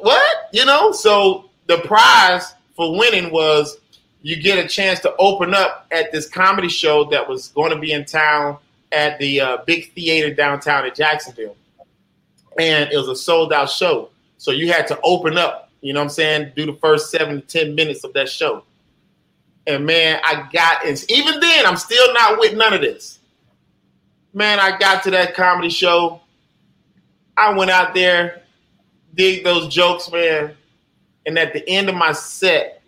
what? 0.00 0.48
You 0.52 0.64
know? 0.64 0.90
So 0.92 1.50
the 1.66 1.78
prize 1.78 2.54
for 2.76 2.96
winning 2.96 3.30
was 3.30 3.76
you 4.22 4.40
get 4.42 4.64
a 4.64 4.66
chance 4.66 5.00
to 5.00 5.14
open 5.18 5.52
up 5.52 5.86
at 5.90 6.12
this 6.12 6.28
comedy 6.28 6.68
show 6.68 7.04
that 7.04 7.28
was 7.28 7.48
going 7.48 7.72
to 7.72 7.78
be 7.78 7.92
in 7.92 8.06
town 8.06 8.56
at 8.92 9.18
the 9.18 9.40
uh, 9.40 9.56
big 9.66 9.92
theater 9.92 10.34
downtown 10.34 10.86
in 10.86 10.94
Jacksonville, 10.94 11.56
and 12.58 12.90
it 12.90 12.96
was 12.96 13.08
a 13.08 13.16
sold 13.16 13.52
out 13.52 13.70
show. 13.70 14.10
So 14.38 14.50
you 14.50 14.72
had 14.72 14.86
to 14.88 14.98
open 15.02 15.36
up. 15.36 15.70
You 15.80 15.92
know 15.92 16.00
what 16.00 16.04
I'm 16.04 16.10
saying? 16.10 16.52
Do 16.56 16.66
the 16.66 16.74
first 16.74 17.10
seven 17.10 17.40
to 17.40 17.46
ten 17.46 17.74
minutes 17.74 18.04
of 18.04 18.12
that 18.14 18.28
show. 18.28 18.64
And 19.66 19.84
man, 19.84 20.20
I 20.24 20.48
got 20.52 20.84
and 20.86 21.04
even 21.08 21.40
then, 21.40 21.66
I'm 21.66 21.76
still 21.76 22.12
not 22.14 22.38
with 22.38 22.56
none 22.56 22.72
of 22.72 22.80
this. 22.80 23.18
Man, 24.32 24.58
I 24.58 24.78
got 24.78 25.02
to 25.04 25.10
that 25.12 25.34
comedy 25.34 25.68
show. 25.68 26.20
I 27.36 27.52
went 27.56 27.70
out 27.70 27.94
there, 27.94 28.42
did 29.14 29.44
those 29.44 29.72
jokes, 29.72 30.10
man. 30.10 30.54
And 31.26 31.38
at 31.38 31.52
the 31.52 31.68
end 31.68 31.88
of 31.88 31.94
my 31.94 32.12
set, 32.12 32.82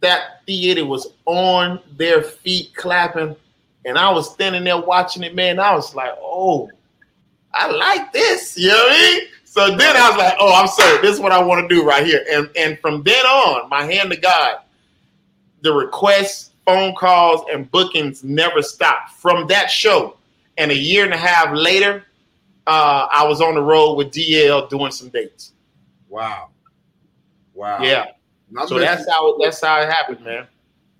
that 0.00 0.42
theater 0.46 0.86
was 0.86 1.08
on 1.24 1.80
their 1.96 2.22
feet 2.22 2.74
clapping. 2.74 3.36
And 3.86 3.96
I 3.96 4.10
was 4.10 4.30
standing 4.32 4.64
there 4.64 4.80
watching 4.80 5.22
it, 5.22 5.34
man. 5.34 5.60
I 5.60 5.74
was 5.74 5.94
like, 5.94 6.12
oh, 6.20 6.68
I 7.54 7.70
like 7.70 8.12
this. 8.12 8.58
You 8.58 8.68
know 8.68 8.74
what 8.74 8.92
I 8.92 9.12
mean? 9.12 9.28
So 9.44 9.76
then 9.76 9.96
I 9.96 10.10
was 10.10 10.18
like, 10.18 10.34
oh, 10.38 10.54
I'm 10.54 10.66
sorry. 10.66 11.00
This 11.00 11.14
is 11.14 11.20
what 11.20 11.32
I 11.32 11.42
want 11.42 11.66
to 11.66 11.74
do 11.74 11.86
right 11.86 12.04
here. 12.04 12.26
And 12.30 12.50
and 12.56 12.78
from 12.80 13.02
then 13.04 13.24
on, 13.24 13.70
my 13.70 13.84
hand 13.84 14.10
to 14.10 14.16
God, 14.16 14.58
the 15.62 15.72
requests, 15.72 16.50
phone 16.66 16.94
calls, 16.94 17.46
and 17.50 17.70
bookings 17.70 18.22
never 18.24 18.60
stopped 18.60 19.12
from 19.12 19.46
that 19.46 19.70
show. 19.70 20.16
And 20.58 20.70
a 20.70 20.76
year 20.76 21.04
and 21.04 21.14
a 21.14 21.16
half 21.16 21.56
later, 21.56 22.04
uh, 22.66 23.06
I 23.10 23.26
was 23.26 23.40
on 23.40 23.54
the 23.54 23.62
road 23.62 23.94
with 23.94 24.10
DL 24.10 24.68
doing 24.68 24.90
some 24.90 25.08
dates. 25.10 25.52
Wow. 26.08 26.50
Wow. 27.54 27.82
Yeah. 27.82 28.06
So 28.66 28.78
that's 28.78 29.06
you, 29.06 29.12
how 29.12 29.38
that's 29.38 29.62
how 29.62 29.80
it 29.80 29.88
happened, 29.88 30.22
man. 30.22 30.46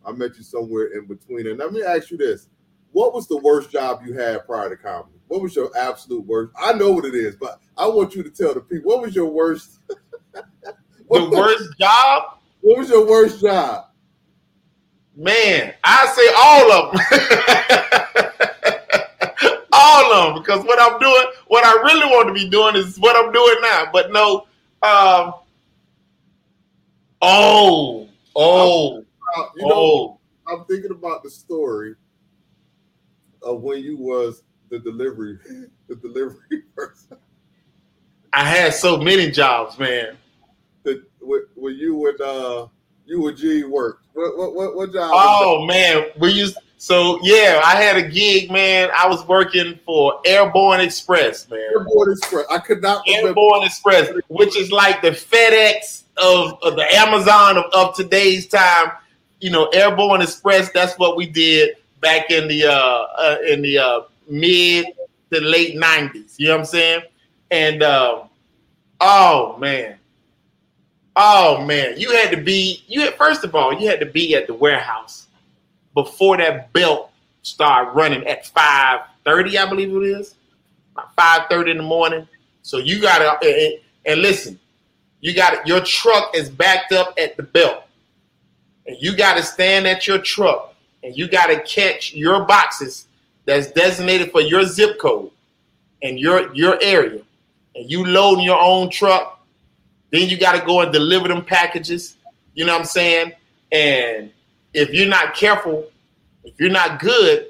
I 0.04 0.12
met 0.12 0.36
you 0.36 0.44
somewhere 0.44 0.86
in 0.96 1.06
between. 1.06 1.48
And 1.48 1.58
let 1.58 1.72
me 1.72 1.82
ask 1.82 2.10
you 2.10 2.16
this. 2.16 2.46
What 2.96 3.12
was 3.12 3.28
the 3.28 3.36
worst 3.36 3.70
job 3.70 4.00
you 4.06 4.14
had 4.14 4.46
prior 4.46 4.70
to 4.70 4.76
comedy? 4.78 5.18
What 5.28 5.42
was 5.42 5.54
your 5.54 5.70
absolute 5.76 6.24
worst? 6.24 6.54
I 6.58 6.72
know 6.72 6.92
what 6.92 7.04
it 7.04 7.14
is, 7.14 7.36
but 7.36 7.60
I 7.76 7.86
want 7.86 8.14
you 8.14 8.22
to 8.22 8.30
tell 8.30 8.54
the 8.54 8.62
people 8.62 8.90
what 8.90 9.02
was 9.02 9.14
your 9.14 9.26
worst 9.26 9.80
the 10.32 11.28
worst 11.30 11.78
job? 11.78 12.38
What 12.62 12.78
was 12.78 12.88
your 12.88 13.06
worst 13.06 13.42
job? 13.42 13.88
Man, 15.14 15.74
I 15.84 16.06
say 16.06 16.32
all 16.38 16.72
of 16.72 16.92
them. 16.92 17.02
all 19.74 20.14
of 20.14 20.34
them. 20.34 20.42
Because 20.42 20.64
what 20.64 20.80
I'm 20.80 20.98
doing, 20.98 21.24
what 21.48 21.66
I 21.66 21.74
really 21.82 22.06
want 22.06 22.28
to 22.28 22.32
be 22.32 22.48
doing 22.48 22.76
is 22.76 22.96
what 22.96 23.14
I'm 23.14 23.30
doing 23.30 23.56
now. 23.60 23.90
But 23.92 24.10
no, 24.10 24.46
um, 24.82 25.34
oh, 27.20 28.08
oh, 28.34 29.04
you 29.54 29.66
know, 29.66 29.74
oh. 29.74 30.18
I'm 30.48 30.64
thinking 30.64 30.92
about 30.92 31.22
the 31.22 31.28
story 31.28 31.96
of 33.42 33.62
when 33.62 33.82
you 33.82 33.96
was 33.96 34.42
the 34.70 34.78
delivery, 34.78 35.38
the 35.88 35.96
delivery 35.96 36.62
person. 36.76 37.16
I 38.32 38.44
had 38.44 38.74
so 38.74 38.98
many 38.98 39.30
jobs, 39.30 39.78
man. 39.78 40.16
The, 40.82 41.02
when 41.20 41.74
you 41.74 41.96
would 41.96 42.20
uh 42.20 42.68
you 43.06 43.20
would 43.22 43.36
G 43.36 43.64
work. 43.64 44.02
What 44.12 44.36
what 44.36 44.54
what, 44.54 44.76
what 44.76 44.92
job? 44.92 45.10
Oh 45.12 45.64
man, 45.64 46.10
we 46.18 46.32
used 46.32 46.58
so 46.78 47.18
yeah, 47.22 47.62
I 47.64 47.76
had 47.76 47.96
a 47.96 48.06
gig, 48.06 48.50
man. 48.50 48.90
I 48.96 49.08
was 49.08 49.26
working 49.26 49.78
for 49.86 50.20
Airborne 50.26 50.80
Express, 50.80 51.48
man. 51.48 51.60
Airborne 51.74 52.12
Express. 52.12 52.46
I 52.50 52.58
could 52.58 52.82
not 52.82 53.02
Airborne 53.08 53.64
Express, 53.64 54.10
which 54.28 54.56
is 54.56 54.70
like 54.70 55.00
the 55.00 55.10
FedEx 55.10 56.02
of, 56.18 56.58
of 56.62 56.76
the 56.76 56.86
Amazon 56.94 57.56
of, 57.56 57.64
of 57.72 57.94
today's 57.96 58.46
time. 58.46 58.92
You 59.40 59.50
know, 59.50 59.66
Airborne 59.68 60.20
Express. 60.20 60.70
That's 60.72 60.98
what 60.98 61.16
we 61.16 61.26
did 61.26 61.76
back 62.06 62.30
in 62.30 62.46
the 62.46 62.64
uh, 62.64 63.06
uh 63.18 63.36
in 63.48 63.62
the 63.62 63.76
uh, 63.76 64.00
mid 64.28 64.86
to 65.32 65.40
late 65.40 65.76
nineties. 65.76 66.36
You 66.38 66.46
know 66.46 66.54
what 66.54 66.60
I'm 66.60 66.66
saying? 66.66 67.02
And 67.50 67.82
um, 67.82 68.28
oh 69.00 69.56
man, 69.58 69.98
oh 71.16 71.64
man, 71.64 71.98
you 71.98 72.12
had 72.12 72.30
to 72.30 72.36
be 72.36 72.84
you 72.86 73.00
had 73.00 73.14
first 73.16 73.42
of 73.42 73.56
all 73.56 73.72
you 73.72 73.88
had 73.88 73.98
to 73.98 74.06
be 74.06 74.36
at 74.36 74.46
the 74.46 74.54
warehouse 74.54 75.26
before 75.94 76.36
that 76.36 76.72
belt 76.72 77.10
started 77.42 77.90
running 77.90 78.24
at 78.28 78.46
five 78.46 79.00
thirty, 79.24 79.58
I 79.58 79.68
believe 79.68 79.90
it 79.90 80.06
is, 80.06 80.36
five 81.16 81.48
thirty 81.50 81.72
in 81.72 81.78
the 81.78 81.82
morning. 81.82 82.28
So 82.62 82.78
you 82.78 83.02
gotta 83.02 83.36
and, 83.44 83.80
and 84.04 84.22
listen, 84.22 84.60
you 85.22 85.34
got 85.34 85.66
your 85.66 85.80
truck 85.80 86.36
is 86.36 86.48
backed 86.50 86.92
up 86.92 87.14
at 87.18 87.36
the 87.36 87.42
belt, 87.42 87.82
and 88.86 88.96
you 89.00 89.16
got 89.16 89.36
to 89.38 89.42
stand 89.42 89.88
at 89.88 90.06
your 90.06 90.18
truck 90.18 90.75
and 91.02 91.16
you 91.16 91.28
got 91.28 91.46
to 91.46 91.60
catch 91.62 92.14
your 92.14 92.44
boxes 92.44 93.06
that's 93.44 93.70
designated 93.72 94.32
for 94.32 94.40
your 94.40 94.64
zip 94.64 94.98
code 94.98 95.30
and 96.02 96.18
your 96.18 96.54
your 96.54 96.78
area, 96.82 97.22
and 97.74 97.90
you 97.90 98.04
load 98.04 98.38
in 98.38 98.44
your 98.44 98.60
own 98.60 98.90
truck. 98.90 99.44
Then 100.10 100.28
you 100.28 100.38
got 100.38 100.58
to 100.58 100.64
go 100.64 100.80
and 100.80 100.92
deliver 100.92 101.28
them 101.28 101.44
packages. 101.44 102.16
You 102.54 102.64
know 102.64 102.72
what 102.72 102.80
I'm 102.80 102.86
saying? 102.86 103.32
And 103.72 104.30
if 104.72 104.90
you're 104.90 105.08
not 105.08 105.34
careful, 105.34 105.86
if 106.44 106.58
you're 106.60 106.70
not 106.70 107.00
good, 107.00 107.48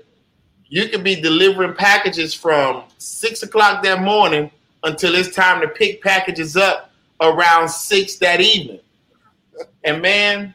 you 0.69 0.89
could 0.89 1.05
be 1.05 1.21
delivering 1.21 1.75
packages 1.75 2.35
from 2.35 2.85
six 2.99 3.43
o'clock 3.43 3.83
that 3.85 4.01
morning 4.03 4.51
until 4.83 5.15
it's 5.15 5.35
time 5.35 5.61
to 5.61 5.69
pick 5.69 6.03
packages 6.03 6.57
up 6.57 6.91
around 7.21 7.69
six 7.69 8.17
that 8.17 8.41
evening. 8.41 8.81
And 9.85 10.03
man, 10.03 10.55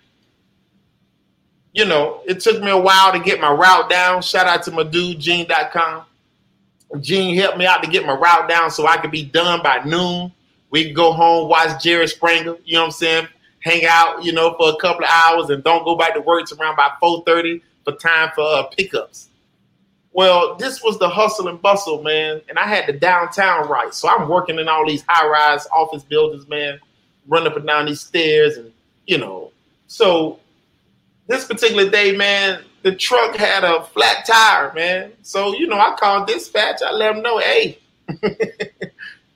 you 1.74 1.86
know, 1.86 2.22
it 2.26 2.40
took 2.40 2.62
me 2.62 2.70
a 2.70 2.78
while 2.78 3.12
to 3.14 3.20
get 3.20 3.40
my 3.40 3.52
route 3.52 3.90
down. 3.90 4.22
Shout 4.22 4.48
out 4.48 4.64
to 4.64 4.72
my 4.72 4.84
dude, 4.84 5.20
Gene.com. 5.20 6.06
Gene 7.00 7.36
helped 7.38 7.58
me 7.58 7.66
out 7.66 7.82
to 7.84 7.90
get 7.90 8.06
my 8.06 8.14
route 8.14 8.50
down 8.50 8.70
so 8.70 8.86
I 8.86 8.98
could 8.98 9.12
be 9.12 9.24
done 9.24 9.62
by 9.64 9.82
noon. 9.86 10.32
We 10.70 10.86
could 10.86 10.96
go 10.96 11.14
home, 11.14 11.50
watch 11.50 11.82
Jerry 11.82 12.08
Springer, 12.08 12.58
you 12.66 12.74
know 12.74 12.82
what 12.82 12.86
I'm 12.88 12.92
saying? 12.92 13.28
Hang 13.60 13.86
out, 13.86 14.24
you 14.24 14.34
know, 14.34 14.56
for 14.58 14.70
a 14.70 14.76
couple 14.78 15.06
of 15.06 15.10
hours 15.12 15.50
and 15.50 15.64
don't 15.64 15.86
go 15.86 15.96
back 15.96 16.14
to 16.16 16.22
work 16.22 16.48
till 16.48 16.60
around 16.60 16.74
about 16.74 17.00
4.30 17.02 17.62
for 17.86 17.94
time 17.94 18.32
for 18.36 18.44
uh, 18.44 18.64
pickups. 18.64 19.30
Well, 20.14 20.56
this 20.56 20.84
was 20.84 21.00
the 21.00 21.08
hustle 21.08 21.48
and 21.48 21.62
bustle, 21.62 22.04
man. 22.04 22.42
And 22.50 22.60
I 22.60 22.66
had 22.66 22.88
the 22.88 22.94
downtown 22.94 23.70
right. 23.70 23.94
So 23.94 24.10
I'm 24.10 24.28
working 24.28 24.60
in 24.60 24.68
all 24.68 24.86
these 24.86 25.04
high-rise 25.08 25.68
office 25.68 26.04
buildings, 26.04 26.48
man, 26.50 26.80
running 27.28 27.48
up 27.48 27.56
and 27.56 27.68
down 27.68 27.86
these 27.86 28.02
stairs 28.02 28.58
and, 28.58 28.74
you 29.08 29.18
know. 29.18 29.52
So 29.88 30.41
this 31.28 31.46
particular 31.46 31.90
day, 31.90 32.16
man, 32.16 32.64
the 32.84 32.96
truck 32.96 33.36
had 33.36 33.64
a 33.64 33.84
flat 33.84 34.26
tire, 34.26 34.74
man. 34.74 35.14
So, 35.22 35.56
you 35.56 35.68
know, 35.68 35.80
I 35.80 35.96
called 35.98 36.28
dispatch. 36.28 36.82
I 36.86 36.92
let 36.92 37.14
them 37.14 37.24
know, 37.24 37.38
hey, 37.38 37.80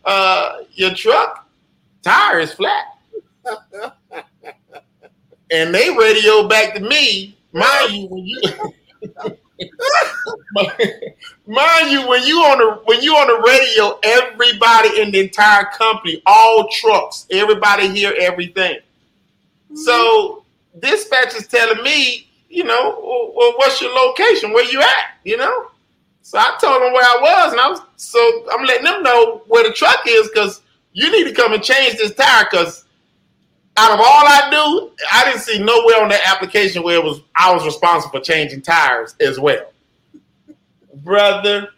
uh, 0.05 0.57
your 0.71 0.93
truck 0.93 1.47
tire 2.01 2.39
is 2.39 2.53
flat. 2.53 2.85
and 5.51 5.73
they 5.73 5.95
radio 5.95 6.47
back 6.47 6.73
to 6.73 6.79
me, 6.79 7.37
mind 7.53 7.93
you, 7.93 8.07
when 8.07 8.25
you 8.25 8.41
mind 11.47 11.91
you, 11.91 12.07
when 12.07 12.23
you 12.23 12.39
on 12.39 12.57
the 12.57 12.81
when 12.85 13.01
you 13.01 13.15
on 13.15 13.27
the 13.27 13.47
radio, 13.47 13.99
everybody 14.03 15.01
in 15.01 15.11
the 15.11 15.19
entire 15.19 15.65
company, 15.65 16.21
all 16.25 16.67
trucks, 16.69 17.27
everybody 17.31 17.87
hear 17.89 18.13
everything. 18.19 18.79
So 19.75 20.44
dispatch 20.79 21.35
is 21.35 21.47
telling 21.47 21.83
me, 21.83 22.29
you 22.49 22.63
know, 22.63 23.31
well, 23.35 23.53
what's 23.57 23.81
your 23.81 23.93
location? 23.93 24.53
Where 24.53 24.69
you 24.69 24.81
at? 24.81 25.17
You 25.23 25.37
know. 25.37 25.67
So 26.21 26.39
I 26.39 26.57
told 26.59 26.81
them 26.81 26.91
where 26.93 27.03
I 27.03 27.19
was, 27.21 27.51
and 27.51 27.61
I 27.61 27.69
was 27.69 27.81
so 27.97 28.47
I'm 28.51 28.65
letting 28.65 28.85
them 28.85 29.03
know 29.03 29.43
where 29.47 29.67
the 29.67 29.73
truck 29.73 30.01
is 30.07 30.27
because 30.29 30.61
you 30.93 31.11
need 31.11 31.25
to 31.25 31.33
come 31.33 31.53
and 31.53 31.61
change 31.61 31.97
this 31.97 32.15
tire 32.15 32.47
because 32.49 32.85
out 33.77 33.91
of 33.91 33.99
all 33.99 34.05
I 34.05 34.49
do, 34.49 34.91
I 35.11 35.25
didn't 35.25 35.41
see 35.41 35.59
nowhere 35.59 36.01
on 36.01 36.09
that 36.09 36.21
application 36.25 36.81
where 36.83 36.95
it 36.97 37.03
was 37.03 37.21
I 37.35 37.53
was 37.53 37.65
responsible 37.65 38.19
for 38.19 38.25
changing 38.25 38.61
tires 38.61 39.15
as 39.19 39.39
well. 39.39 39.71
Brother, 40.95 41.69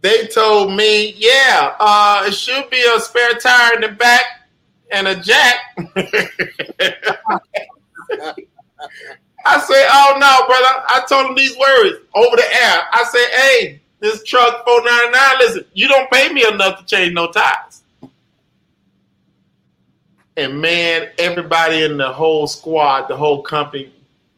they 0.00 0.26
told 0.26 0.74
me, 0.74 1.14
yeah, 1.16 1.76
uh, 1.78 2.24
it 2.26 2.32
should 2.32 2.68
be 2.70 2.82
a 2.96 2.98
spare 3.00 3.34
tire 3.34 3.74
in 3.74 3.82
the 3.82 3.88
back 3.88 4.24
and 4.90 5.06
a 5.08 5.14
jack. 5.14 5.56
I 9.44 9.60
say, 9.60 9.86
oh 9.90 10.16
no, 10.18 10.46
brother. 10.46 10.84
I 10.88 11.04
told 11.08 11.26
him 11.26 11.34
these 11.34 11.56
words 11.56 11.98
over 12.14 12.36
the 12.36 12.44
air. 12.44 12.82
I 12.92 13.04
say, 13.04 13.30
hey, 13.30 13.80
this 14.00 14.22
truck 14.24 14.64
499, 14.64 15.38
listen, 15.38 15.64
you 15.72 15.88
don't 15.88 16.10
pay 16.10 16.32
me 16.32 16.46
enough 16.46 16.78
to 16.80 16.86
change 16.86 17.14
no 17.14 17.30
tires. 17.30 17.82
And 20.36 20.60
man, 20.60 21.08
everybody 21.18 21.82
in 21.82 21.96
the 21.96 22.12
whole 22.12 22.46
squad, 22.46 23.08
the 23.08 23.16
whole 23.16 23.42
company, 23.42 23.92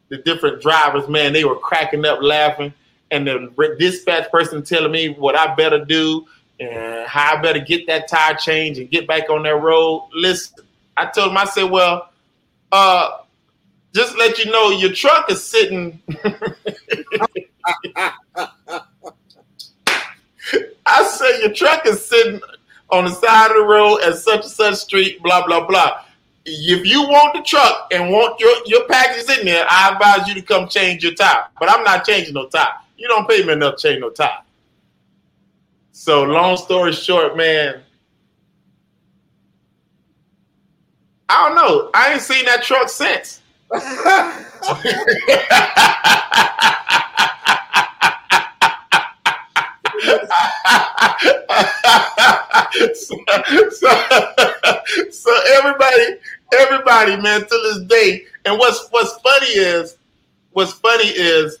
the 0.09 0.17
different 0.17 0.61
drivers, 0.61 1.07
man, 1.07 1.31
they 1.31 1.45
were 1.45 1.57
cracking 1.57 2.05
up 2.05 2.19
laughing. 2.21 2.73
And 3.11 3.27
the 3.27 3.75
dispatch 3.77 4.31
person 4.31 4.63
telling 4.63 4.91
me 4.91 5.09
what 5.09 5.35
I 5.35 5.53
better 5.53 5.83
do 5.83 6.25
and 6.59 7.05
how 7.07 7.37
I 7.37 7.41
better 7.41 7.59
get 7.59 7.85
that 7.87 8.07
tire 8.07 8.35
change 8.35 8.79
and 8.79 8.89
get 8.89 9.05
back 9.05 9.29
on 9.29 9.43
that 9.43 9.55
road. 9.61 10.07
Listen, 10.13 10.63
I 10.95 11.07
told 11.07 11.31
him, 11.31 11.37
I 11.37 11.45
said, 11.45 11.69
well, 11.69 12.09
uh, 12.71 13.17
just 13.93 14.17
let 14.17 14.39
you 14.39 14.51
know 14.51 14.69
your 14.71 14.93
truck 14.93 15.29
is 15.31 15.43
sitting 15.43 16.01
I 20.85 21.03
said 21.05 21.39
your 21.39 21.53
truck 21.53 21.85
is 21.85 22.05
sitting 22.05 22.41
on 22.89 23.05
the 23.05 23.11
side 23.11 23.51
of 23.51 23.57
the 23.57 23.63
road 23.63 23.99
at 23.99 24.17
such 24.17 24.43
and 24.43 24.51
such 24.51 24.75
street, 24.75 25.21
blah 25.23 25.45
blah 25.45 25.65
blah. 25.65 26.03
If 26.45 26.85
you 26.85 27.03
want 27.03 27.35
the 27.35 27.41
truck 27.43 27.87
and 27.91 28.11
want 28.11 28.39
your 28.39 28.53
your 28.65 28.87
packages 28.87 29.29
in 29.37 29.45
there, 29.45 29.65
I 29.69 29.91
advise 29.93 30.27
you 30.27 30.33
to 30.35 30.41
come 30.41 30.67
change 30.67 31.03
your 31.03 31.13
tire. 31.13 31.45
But 31.59 31.69
I'm 31.69 31.83
not 31.83 32.05
changing 32.05 32.33
no 32.33 32.47
tire. 32.47 32.73
You 32.97 33.07
don't 33.07 33.29
pay 33.29 33.43
me 33.43 33.53
enough 33.53 33.77
to 33.77 33.87
change 33.87 34.01
no 34.01 34.09
tire. 34.09 34.41
So 35.91 36.23
long 36.23 36.57
story 36.57 36.93
short, 36.93 37.37
man. 37.37 37.81
I 41.29 41.47
don't 41.47 41.55
know. 41.55 41.89
I 41.93 42.13
ain't 42.13 42.21
seen 42.21 42.43
that 42.45 42.63
truck 42.63 42.89
since. 42.89 43.40
So, 43.71 43.79
so, 53.69 53.89
so 55.09 55.41
everybody, 55.53 56.17
everybody, 56.53 57.15
man, 57.21 57.41
to 57.41 57.47
this 57.47 57.79
day. 57.87 58.25
And 58.43 58.59
what's 58.59 58.89
what's 58.89 59.17
funny 59.21 59.47
is, 59.47 59.95
what's 60.51 60.73
funny 60.73 61.07
is, 61.07 61.59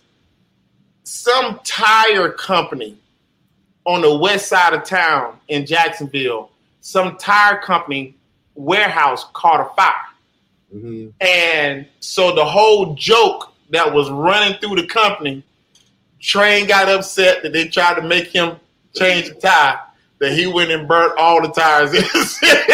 some 1.03 1.61
tire 1.63 2.29
company 2.29 2.97
on 3.85 4.01
the 4.01 4.17
west 4.17 4.49
side 4.49 4.73
of 4.73 4.83
town 4.83 5.39
in 5.47 5.65
Jacksonville, 5.65 6.51
some 6.81 7.15
tire 7.15 7.57
company 7.61 8.15
warehouse 8.55 9.27
caught 9.31 9.61
a 9.61 9.73
fire. 9.75 10.10
Mm-hmm. 10.73 11.09
And 11.19 11.87
so 11.99 12.33
the 12.33 12.45
whole 12.45 12.95
joke 12.95 13.53
that 13.69 13.91
was 13.93 14.09
running 14.09 14.57
through 14.59 14.75
the 14.75 14.87
company, 14.87 15.43
Train 16.19 16.67
got 16.67 16.87
upset 16.87 17.43
that 17.43 17.51
they 17.53 17.67
tried 17.67 17.95
to 17.95 18.01
make 18.01 18.27
him 18.27 18.57
change 18.95 19.29
the 19.29 19.35
tire, 19.35 19.79
that 20.19 20.33
he 20.33 20.47
went 20.47 20.71
and 20.71 20.87
burnt 20.87 21.17
all 21.17 21.41
the 21.41 21.49
tires 21.49 21.93
in 21.93 22.01
the 22.01 22.25
city. 22.25 22.73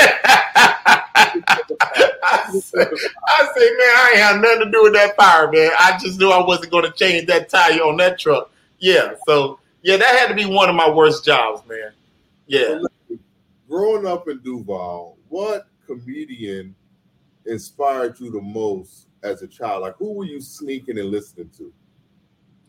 I 1.17 2.49
said, 2.59 2.87
I 3.27 3.49
said, 3.55 3.71
man, 3.77 3.93
I 3.95 4.09
ain't 4.11 4.19
had 4.19 4.41
nothing 4.41 4.65
to 4.65 4.71
do 4.71 4.83
with 4.83 4.93
that 4.93 5.15
fire, 5.15 5.51
man. 5.51 5.71
I 5.79 5.97
just 5.97 6.19
knew 6.19 6.29
I 6.29 6.43
wasn't 6.45 6.71
going 6.71 6.85
to 6.85 6.91
change 6.91 7.27
that 7.27 7.49
tire 7.49 7.81
on 7.81 7.97
that 7.97 8.19
truck. 8.19 8.51
Yeah, 8.79 9.13
so 9.25 9.59
yeah, 9.81 9.97
that 9.97 10.19
had 10.19 10.27
to 10.27 10.35
be 10.35 10.45
one 10.45 10.69
of 10.69 10.75
my 10.75 10.89
worst 10.89 11.23
jobs, 11.25 11.67
man. 11.67 11.91
Yeah. 12.47 12.81
Growing 13.69 14.05
up 14.05 14.27
in 14.27 14.39
Duval, 14.39 15.17
what 15.29 15.67
comedian 15.85 16.75
inspired 17.47 18.19
you 18.19 18.31
the 18.31 18.41
most 18.41 19.07
as 19.23 19.41
a 19.41 19.47
child? 19.47 19.81
Like, 19.81 19.95
who 19.97 20.13
were 20.13 20.25
you 20.25 20.41
sneaking 20.41 20.99
and 20.99 21.09
listening 21.09 21.49
to? 21.57 21.73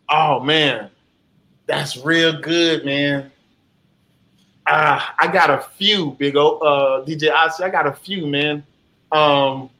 Oh 0.08 0.40
man, 0.40 0.90
that's 1.66 1.96
real 1.98 2.40
good, 2.40 2.84
man. 2.84 3.30
Uh, 4.66 5.00
I 5.18 5.28
got 5.28 5.50
a 5.50 5.58
few, 5.76 6.12
big 6.12 6.36
old 6.36 6.62
uh, 6.62 7.04
DJ 7.06 7.32
Ozzy. 7.32 7.62
I 7.62 7.70
got 7.70 7.86
a 7.86 7.92
few, 7.92 8.26
man. 8.26 8.64
Um, 9.12 9.70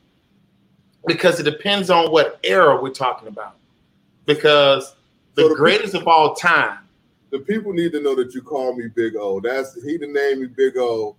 because 1.07 1.39
it 1.39 1.43
depends 1.43 1.91
on 1.91 2.11
what 2.11 2.41
era 2.43 2.81
we're 2.81 2.91
talking 2.91 3.29
about. 3.29 3.57
Because 4.25 4.95
the, 5.35 5.43
so 5.43 5.49
the 5.51 5.55
greatest 5.55 5.93
people, 5.93 6.01
of 6.03 6.09
all 6.09 6.35
time. 6.35 6.79
The 7.31 7.39
people 7.41 7.73
need 7.73 7.93
to 7.93 8.01
know 8.01 8.15
that 8.17 8.35
you 8.35 8.43
call 8.43 8.75
me 8.75 8.89
Big 8.89 9.17
O. 9.17 9.41
That's 9.41 9.75
he 9.83 9.99
the 9.99 10.07
name 10.07 10.41
me 10.41 10.47
Big 10.47 10.77
O 10.79 11.17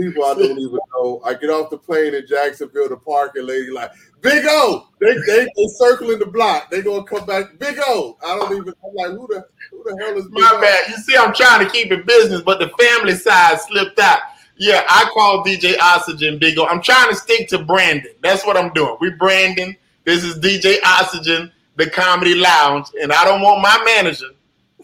people 0.00 0.24
I 0.24 0.34
don't 0.34 0.58
even 0.58 0.78
know. 0.94 1.20
I 1.24 1.34
get 1.34 1.50
off 1.50 1.70
the 1.70 1.78
plane 1.78 2.14
in 2.14 2.26
Jacksonville, 2.26 2.88
to 2.88 2.96
park, 2.96 3.32
and 3.36 3.46
lady 3.46 3.70
like, 3.70 3.92
Big 4.20 4.44
O. 4.46 4.88
They 5.00 5.14
they 5.26 5.44
they 5.44 5.66
circling 5.78 6.18
the 6.18 6.26
block. 6.26 6.70
They 6.70 6.82
gonna 6.82 7.04
come 7.04 7.26
back. 7.26 7.58
Big 7.58 7.76
O. 7.80 8.16
I 8.24 8.36
don't 8.36 8.52
even. 8.52 8.74
I'm 8.84 8.94
like, 8.94 9.18
who 9.18 9.26
the 9.28 9.46
who 9.70 9.84
the 9.84 10.02
hell 10.02 10.16
is 10.16 10.24
Big 10.24 10.34
my 10.34 10.52
o? 10.54 10.60
bad? 10.60 10.88
You 10.90 10.96
see, 10.96 11.16
I'm 11.16 11.32
trying 11.32 11.64
to 11.64 11.70
keep 11.70 11.90
it 11.90 12.06
business, 12.06 12.42
but 12.42 12.58
the 12.58 12.68
family 12.68 13.14
side 13.14 13.60
slipped 13.60 13.98
out. 13.98 14.20
Yeah, 14.56 14.84
I 14.88 15.08
call 15.14 15.44
DJ 15.44 15.78
Oxygen 15.78 16.38
Big 16.38 16.58
O. 16.58 16.66
I'm 16.66 16.82
trying 16.82 17.08
to 17.08 17.16
stick 17.16 17.48
to 17.48 17.64
branding. 17.64 18.14
That's 18.22 18.44
what 18.44 18.56
I'm 18.56 18.72
doing. 18.72 18.96
We 19.00 19.10
branding. 19.10 19.76
This 20.04 20.24
is 20.24 20.38
DJ 20.38 20.76
Oxygen, 20.84 21.50
the 21.76 21.88
Comedy 21.88 22.34
Lounge, 22.34 22.88
and 23.00 23.12
I 23.12 23.24
don't 23.24 23.42
want 23.42 23.62
my 23.62 23.82
manager 23.84 24.26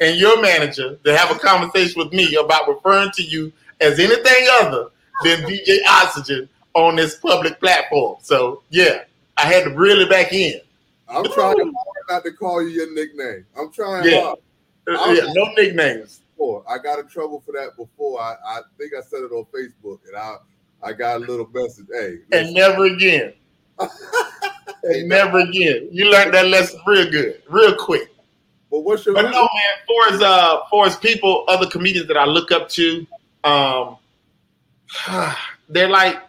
and 0.00 0.18
your 0.18 0.40
manager 0.42 0.96
to 1.04 1.16
have 1.16 1.34
a 1.34 1.38
conversation 1.38 2.02
with 2.02 2.12
me 2.12 2.34
about 2.36 2.68
referring 2.68 3.10
to 3.12 3.22
you 3.22 3.52
as 3.80 3.98
anything 3.98 4.46
other 4.60 4.88
than 5.24 5.40
DJ 5.42 5.78
Oxygen 5.88 6.48
on 6.74 6.96
this 6.96 7.16
public 7.16 7.58
platform. 7.60 8.16
So 8.22 8.62
yeah, 8.70 9.04
I 9.36 9.46
had 9.46 9.64
to 9.64 9.70
reel 9.70 10.00
it 10.00 10.10
back 10.10 10.32
in. 10.32 10.60
I'm 11.08 11.24
trying 11.32 11.56
hard 11.56 11.74
not 12.08 12.24
to 12.24 12.32
call 12.32 12.62
you 12.62 12.68
your 12.68 12.94
nickname. 12.94 13.46
I'm 13.58 13.72
trying 13.72 14.08
yeah. 14.08 14.22
hard. 14.22 14.38
Uh, 14.88 15.12
yeah, 15.12 15.32
no 15.32 15.44
nicknames. 15.56 16.20
Before. 16.36 16.64
I 16.68 16.78
got 16.78 16.98
in 16.98 17.08
trouble 17.08 17.42
for 17.44 17.52
that 17.52 17.76
before. 17.76 18.20
I, 18.20 18.36
I 18.46 18.60
think 18.78 18.92
I 18.94 19.00
said 19.00 19.20
it 19.20 19.32
on 19.32 19.46
Facebook, 19.46 20.00
and 20.06 20.16
I 20.16 20.36
I 20.82 20.92
got 20.92 21.16
a 21.16 21.20
little 21.20 21.48
message. 21.52 21.86
Hey, 21.90 22.18
and 22.32 22.54
never 22.54 22.84
again. 22.84 23.32
and 23.78 25.08
never 25.08 25.40
again. 25.40 25.88
You 25.90 26.10
learned 26.10 26.34
that 26.34 26.46
lesson 26.46 26.80
real 26.86 27.10
good, 27.10 27.42
real 27.48 27.74
quick. 27.74 28.10
But 28.70 28.80
what's 28.80 29.06
your? 29.06 29.14
But 29.14 29.30
no, 29.30 29.40
man. 29.40 29.48
For 29.86 30.14
as 30.14 30.22
uh, 30.22 30.60
for 30.70 30.86
as 30.86 30.96
people, 30.96 31.44
other 31.48 31.66
comedians 31.66 32.08
that 32.08 32.16
I 32.16 32.24
look 32.24 32.52
up 32.52 32.68
to, 32.70 33.06
um, 33.44 33.96
they're 35.68 35.88
like, 35.88 36.20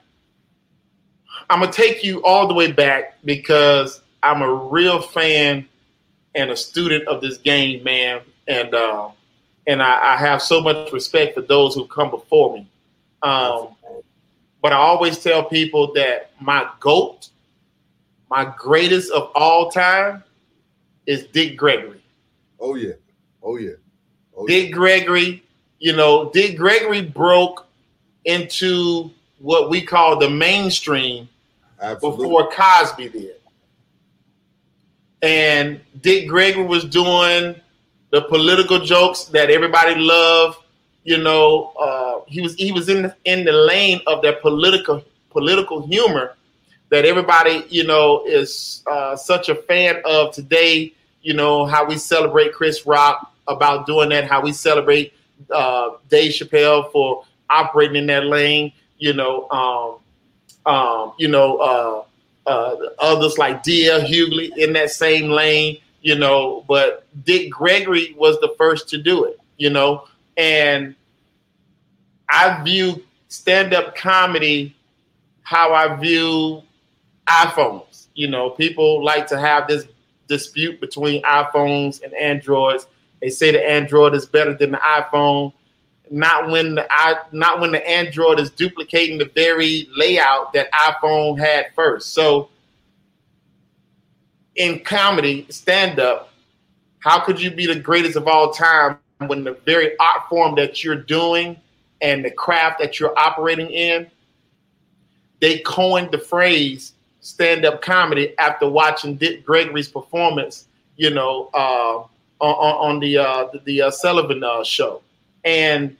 I'm 1.50 1.60
gonna 1.62 1.72
take 1.72 2.04
you 2.04 2.24
all 2.24 2.48
the 2.48 2.54
way 2.54 2.72
back 2.72 3.18
because 3.24 4.02
I'm 4.22 4.42
a 4.42 4.54
real 4.54 5.02
fan 5.02 5.68
and 6.36 6.52
a 6.52 6.58
student 6.58 7.08
of 7.08 7.22
this 7.22 7.38
game, 7.38 7.84
man, 7.84 8.22
and 8.48 8.74
uh, 8.74 9.10
and 9.66 9.82
I, 9.82 10.14
I, 10.14 10.18
have 10.18 10.42
so 10.42 10.62
much 10.62 10.92
respect 10.92 11.36
for 11.36 11.42
those 11.42 11.74
who 11.74 11.86
come 11.88 12.10
before 12.10 12.54
me. 12.54 12.68
Um, 13.24 13.70
but 14.62 14.74
I 14.74 14.78
always 14.78 15.20
tell 15.20 15.44
people 15.44 15.94
that 15.94 16.32
my 16.40 16.70
goat, 16.80 17.30
my 18.30 18.54
greatest 18.58 19.12
of 19.12 19.32
all 19.34 19.72
time, 19.72 20.24
is 21.06 21.26
Dick 21.28 21.56
Gregory. 21.58 22.04
Oh 22.60 22.76
yeah, 22.76 22.94
oh 23.42 23.58
yeah, 23.58 23.74
oh, 24.36 24.48
Dick 24.48 24.74
Gregory. 24.74 25.44
You 25.80 25.96
know, 25.96 26.30
Dick 26.32 26.58
Gregory 26.58 27.04
broke 27.04 27.67
into 28.28 29.10
what 29.40 29.70
we 29.70 29.82
call 29.82 30.20
the 30.20 30.30
mainstream 30.30 31.28
Absolutely. 31.82 32.26
before 32.26 32.52
Cosby 32.52 33.10
did. 33.10 33.36
And 35.24 35.82
Dick 36.02 36.28
Gregory 36.28 36.66
was 36.66 36.86
doing 36.86 37.56
the 38.12 38.22
political 38.24 38.80
jokes 38.80 39.26
that 39.26 39.50
everybody 39.50 39.96
loved. 39.96 40.60
You 41.04 41.18
know, 41.18 41.74
uh, 41.80 42.22
he 42.28 42.42
was 42.42 42.54
he 42.56 42.72
was 42.72 42.90
in 42.90 43.04
the, 43.04 43.16
in 43.26 43.46
the 43.46 43.52
lane 43.52 44.02
of 44.06 44.22
that 44.22 44.42
political 44.42 45.04
political 45.30 45.88
humor 45.88 46.36
that 46.90 47.06
everybody 47.06 47.66
you 47.70 47.86
know 47.86 48.24
is 48.26 48.84
uh, 48.88 49.16
such 49.16 49.50
a 49.50 49.56
fan 49.56 50.02
of 50.06 50.34
today. 50.34 50.94
You 51.22 51.34
know 51.34 51.66
how 51.66 51.86
we 51.86 51.98
celebrate 51.98 52.54
Chris 52.54 52.86
Rock 52.86 53.34
about 53.48 53.88
doing 53.88 54.10
that, 54.10 54.26
how 54.26 54.42
we 54.42 54.52
celebrate 54.52 55.14
uh, 55.50 55.92
Dave 56.10 56.34
Chappelle 56.34 56.92
for 56.92 57.24
operating 57.50 57.96
in 57.96 58.08
that 58.08 58.26
lane. 58.26 58.72
You 58.98 59.14
know, 59.14 59.50
um, 59.50 60.74
um, 60.74 61.14
you 61.18 61.28
know, 61.28 61.58
uh, 61.58 62.04
uh, 62.50 62.76
others 63.00 63.38
like 63.38 63.64
D.L. 63.64 64.02
Hughley 64.02 64.56
in 64.58 64.74
that 64.74 64.92
same 64.92 65.30
lane. 65.30 65.78
You 66.02 66.16
know, 66.16 66.64
but 66.68 67.06
Dick 67.26 67.52
Gregory 67.52 68.16
was 68.18 68.40
the 68.40 68.54
first 68.58 68.90
to 68.90 68.98
do 68.98 69.26
it. 69.26 69.40
You 69.58 69.70
know, 69.70 70.06
and 70.38 70.96
I 72.30 72.64
view 72.64 73.04
stand-up 73.30 73.96
comedy 73.96 74.76
how 75.42 75.74
I 75.74 75.96
view 75.96 76.62
iPhones. 77.28 78.08
You 78.16 78.28
know, 78.28 78.50
people 78.50 79.04
like 79.04 79.28
to 79.28 79.40
have 79.40 79.68
this 79.68 79.88
dispute 80.28 80.80
between 80.82 81.22
iPhones 81.24 82.02
and 82.04 82.14
Androids. 82.14 82.88
They 83.22 83.30
say 83.30 83.52
the 83.52 83.68
Android 83.68 84.14
is 84.14 84.26
better 84.26 84.54
than 84.54 84.72
the 84.72 84.78
iPhone 84.78 85.54
not 86.12 86.50
when 86.50 86.76
the 86.76 86.88
I, 86.90 87.18
not 87.32 87.60
when 87.60 87.72
the 87.72 87.88
Android 87.88 88.40
is 88.40 88.50
duplicating 88.50 89.18
the 89.18 89.32
very 89.36 89.88
layout 89.96 90.54
that 90.54 90.72
iPhone 90.72 91.40
had 91.40 91.68
first. 91.76 92.14
So 92.14 92.50
in 94.56 94.80
comedy, 94.80 95.46
stand 95.50 96.00
up, 96.00 96.34
how 97.00 97.20
could 97.20 97.40
you 97.40 97.52
be 97.52 97.68
the 97.68 97.80
greatest 97.80 98.16
of 98.16 98.28
all 98.28 98.52
time 98.52 98.98
when 99.28 99.44
the 99.44 99.54
very 99.66 99.98
art 100.00 100.24
form 100.30 100.56
that 100.56 100.84
you're 100.84 100.96
doing 100.96 101.58
and 102.02 102.24
the 102.24 102.32
craft 102.32 102.80
that 102.80 103.00
you're 103.00 103.18
operating 103.18 103.70
in, 103.70 104.08
they 105.40 105.60
coined 105.60 106.12
the 106.12 106.18
phrase 106.18 106.94
stand 107.22 107.66
up 107.66 107.82
comedy 107.82 108.38
after 108.40 108.70
watching 108.70 109.16
Dick 109.16 109.46
Gregory's 109.46 109.90
performance, 109.90 110.68
you 110.96 111.10
know, 111.10 111.50
uh, 111.54 112.04
on, 112.40 112.94
on, 112.94 113.00
the 113.00 113.18
uh, 113.18 113.48
the, 113.52 113.60
the 113.66 113.82
uh, 113.82 113.92
Sullivan 113.92 114.44
uh, 114.44 114.64
show 114.64 115.02
and 115.48 115.96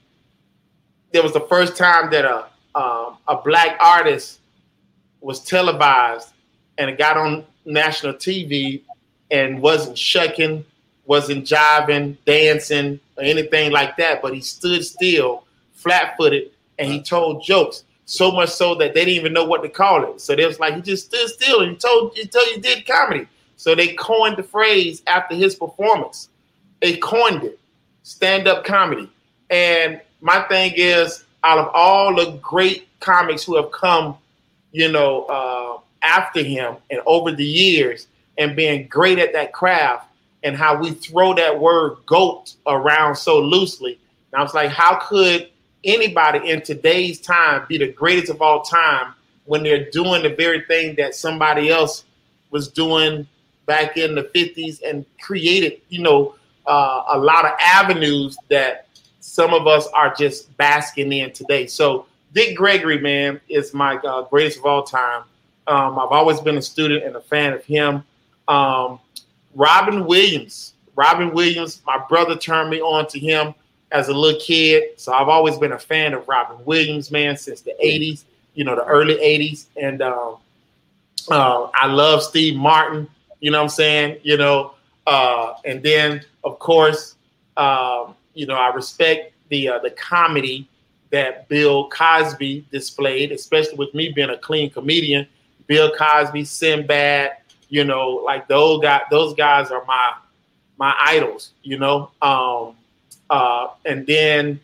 there 1.10 1.22
was 1.22 1.32
the 1.32 1.40
first 1.40 1.74
time 1.74 2.10
that 2.10 2.26
a 2.26 2.46
um, 2.78 3.16
a 3.26 3.36
black 3.36 3.78
artist 3.80 4.40
was 5.20 5.40
televised 5.40 6.28
and 6.76 6.90
it 6.90 6.98
got 6.98 7.16
on 7.16 7.44
national 7.64 8.12
TV 8.12 8.82
and 9.30 9.60
wasn't 9.60 9.98
shucking, 9.98 10.64
wasn't 11.06 11.44
jiving, 11.44 12.16
dancing, 12.24 13.00
or 13.16 13.24
anything 13.24 13.72
like 13.72 13.96
that, 13.96 14.22
but 14.22 14.34
he 14.34 14.40
stood 14.40 14.84
still, 14.84 15.44
flat 15.72 16.14
footed, 16.16 16.50
and 16.78 16.92
he 16.92 17.02
told 17.02 17.42
jokes. 17.42 17.84
So 18.04 18.30
much 18.30 18.50
so 18.50 18.74
that 18.76 18.94
they 18.94 19.04
didn't 19.04 19.16
even 19.16 19.32
know 19.32 19.44
what 19.44 19.62
to 19.62 19.68
call 19.68 20.12
it. 20.12 20.20
So 20.20 20.36
they 20.36 20.46
was 20.46 20.60
like, 20.60 20.74
he 20.74 20.82
just 20.82 21.06
stood 21.06 21.28
still 21.28 21.62
and 21.62 21.72
he 21.72 21.76
told 21.76 22.14
he 22.14 22.26
told 22.26 22.46
you 22.48 22.60
did 22.60 22.86
comedy. 22.86 23.26
So 23.56 23.74
they 23.74 23.94
coined 23.94 24.36
the 24.36 24.42
phrase 24.42 25.02
after 25.06 25.34
his 25.34 25.56
performance. 25.56 26.28
They 26.80 26.98
coined 26.98 27.44
it, 27.44 27.58
stand-up 28.02 28.64
comedy. 28.64 29.10
And 29.50 30.00
my 30.20 30.42
thing 30.42 30.72
is, 30.76 31.24
out 31.44 31.58
of 31.58 31.70
all 31.72 32.14
the 32.14 32.38
great 32.42 32.88
comics 33.00 33.44
who 33.44 33.56
have 33.56 33.70
come, 33.70 34.18
you 34.72 34.90
know, 34.90 35.24
uh, 35.24 35.80
after 36.02 36.42
him 36.42 36.76
and 36.90 37.00
over 37.06 37.32
the 37.32 37.44
years 37.44 38.06
and 38.36 38.54
being 38.54 38.86
great 38.86 39.18
at 39.18 39.32
that 39.32 39.52
craft 39.52 40.08
and 40.42 40.56
how 40.56 40.78
we 40.78 40.92
throw 40.92 41.34
that 41.34 41.58
word 41.58 41.96
goat 42.06 42.54
around 42.66 43.16
so 43.16 43.40
loosely. 43.40 43.98
I 44.32 44.42
was 44.42 44.54
like, 44.54 44.70
how 44.70 44.98
could 45.00 45.48
anybody 45.84 46.50
in 46.50 46.62
today's 46.62 47.20
time 47.20 47.64
be 47.68 47.78
the 47.78 47.90
greatest 47.92 48.30
of 48.30 48.42
all 48.42 48.62
time 48.62 49.14
when 49.46 49.62
they're 49.62 49.90
doing 49.90 50.22
the 50.22 50.28
very 50.28 50.62
thing 50.62 50.94
that 50.96 51.14
somebody 51.14 51.70
else 51.70 52.04
was 52.50 52.68
doing 52.68 53.26
back 53.66 53.96
in 53.96 54.14
the 54.14 54.24
50s 54.24 54.80
and 54.82 55.04
created, 55.20 55.80
you 55.88 56.02
know, 56.02 56.34
uh, 56.66 57.02
a 57.08 57.18
lot 57.18 57.46
of 57.46 57.52
avenues 57.58 58.36
that 58.50 58.87
some 59.28 59.52
of 59.52 59.66
us 59.66 59.86
are 59.88 60.14
just 60.14 60.54
basking 60.56 61.12
in 61.12 61.32
today. 61.32 61.66
So 61.66 62.06
Dick 62.32 62.56
Gregory, 62.56 62.98
man, 62.98 63.40
is 63.48 63.74
my 63.74 63.96
uh, 63.96 64.22
greatest 64.22 64.58
of 64.58 64.66
all 64.66 64.82
time. 64.82 65.22
Um, 65.66 65.98
I've 65.98 66.12
always 66.12 66.40
been 66.40 66.56
a 66.56 66.62
student 66.62 67.04
and 67.04 67.14
a 67.14 67.20
fan 67.20 67.52
of 67.52 67.64
him. 67.64 68.02
Um, 68.48 68.98
Robin 69.54 70.06
Williams, 70.06 70.74
Robin 70.96 71.32
Williams, 71.32 71.82
my 71.86 72.02
brother 72.08 72.36
turned 72.36 72.70
me 72.70 72.80
on 72.80 73.06
to 73.08 73.18
him 73.18 73.54
as 73.92 74.08
a 74.08 74.14
little 74.14 74.40
kid. 74.40 74.82
So 74.96 75.12
I've 75.12 75.28
always 75.28 75.58
been 75.58 75.72
a 75.72 75.78
fan 75.78 76.14
of 76.14 76.26
Robin 76.26 76.56
Williams, 76.64 77.10
man, 77.10 77.36
since 77.36 77.60
the 77.60 77.74
80s, 77.82 78.24
you 78.54 78.64
know, 78.64 78.74
the 78.74 78.84
early 78.84 79.16
80s. 79.16 79.66
And 79.76 80.00
um, 80.00 80.36
uh, 81.30 81.68
I 81.74 81.86
love 81.86 82.22
Steve 82.22 82.56
Martin, 82.56 83.08
you 83.40 83.50
know 83.50 83.58
what 83.58 83.64
I'm 83.64 83.68
saying? 83.68 84.20
You 84.22 84.38
know, 84.38 84.74
uh, 85.06 85.54
and 85.64 85.82
then, 85.82 86.24
of 86.44 86.58
course, 86.58 87.14
um, 87.56 88.14
you 88.38 88.46
know, 88.46 88.54
I 88.54 88.72
respect 88.72 89.32
the 89.48 89.68
uh, 89.68 89.78
the 89.80 89.90
comedy 89.90 90.68
that 91.10 91.48
Bill 91.48 91.88
Cosby 91.88 92.64
displayed, 92.70 93.32
especially 93.32 93.76
with 93.76 93.92
me 93.94 94.12
being 94.12 94.30
a 94.30 94.38
clean 94.38 94.70
comedian. 94.70 95.26
Bill 95.66 95.90
Cosby, 95.98 96.44
Sinbad, 96.44 97.32
you 97.68 97.82
know, 97.82 98.10
like 98.24 98.46
those 98.46 98.80
guys, 98.80 99.02
those 99.10 99.34
guys 99.34 99.72
are 99.72 99.84
my 99.86 100.12
my 100.78 100.94
idols, 101.04 101.50
you 101.64 101.80
know. 101.80 102.12
Um, 102.22 102.76
uh, 103.28 103.70
and 103.84 104.06
then, 104.06 104.60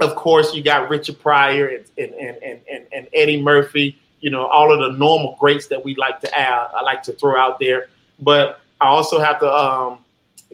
of 0.00 0.16
course, 0.16 0.52
you 0.52 0.62
got 0.64 0.90
Richard 0.90 1.20
Pryor 1.20 1.68
and 1.68 1.84
and, 1.96 2.36
and 2.42 2.60
and 2.68 2.86
and 2.90 3.08
Eddie 3.12 3.40
Murphy, 3.40 3.96
you 4.20 4.30
know, 4.30 4.44
all 4.46 4.72
of 4.72 4.80
the 4.80 4.98
normal 4.98 5.36
greats 5.38 5.68
that 5.68 5.84
we 5.84 5.94
like 5.94 6.18
to 6.22 6.36
add, 6.36 6.68
I 6.74 6.82
like 6.82 7.04
to 7.04 7.12
throw 7.12 7.40
out 7.40 7.60
there. 7.60 7.90
But 8.18 8.60
I 8.80 8.86
also 8.86 9.20
have 9.20 9.38
to 9.38 9.54
um, 9.54 9.98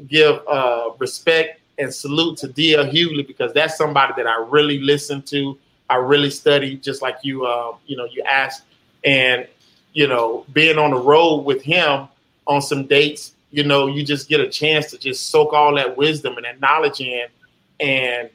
give 0.06 0.46
uh, 0.46 0.90
respect 0.98 1.62
and 1.78 1.92
salute 1.92 2.38
to 2.38 2.48
D.L. 2.48 2.84
Hughley 2.84 3.26
because 3.26 3.52
that's 3.52 3.76
somebody 3.76 4.12
that 4.16 4.26
I 4.26 4.44
really 4.48 4.78
listen 4.78 5.22
to. 5.22 5.58
I 5.90 5.96
really 5.96 6.30
study, 6.30 6.76
just 6.76 7.02
like 7.02 7.16
you, 7.22 7.44
uh, 7.44 7.76
you 7.86 7.96
know, 7.96 8.06
you 8.06 8.22
asked, 8.22 8.62
and 9.04 9.46
you 9.92 10.06
know, 10.06 10.44
being 10.52 10.78
on 10.78 10.90
the 10.90 10.98
road 10.98 11.44
with 11.44 11.62
him 11.62 12.08
on 12.46 12.60
some 12.60 12.86
dates, 12.86 13.34
you 13.50 13.62
know, 13.62 13.86
you 13.86 14.04
just 14.04 14.28
get 14.28 14.40
a 14.40 14.48
chance 14.48 14.90
to 14.90 14.98
just 14.98 15.30
soak 15.30 15.52
all 15.52 15.74
that 15.76 15.96
wisdom 15.96 16.36
and 16.36 16.44
that 16.44 16.60
knowledge 16.60 17.00
in. 17.00 17.26
And 17.80 18.28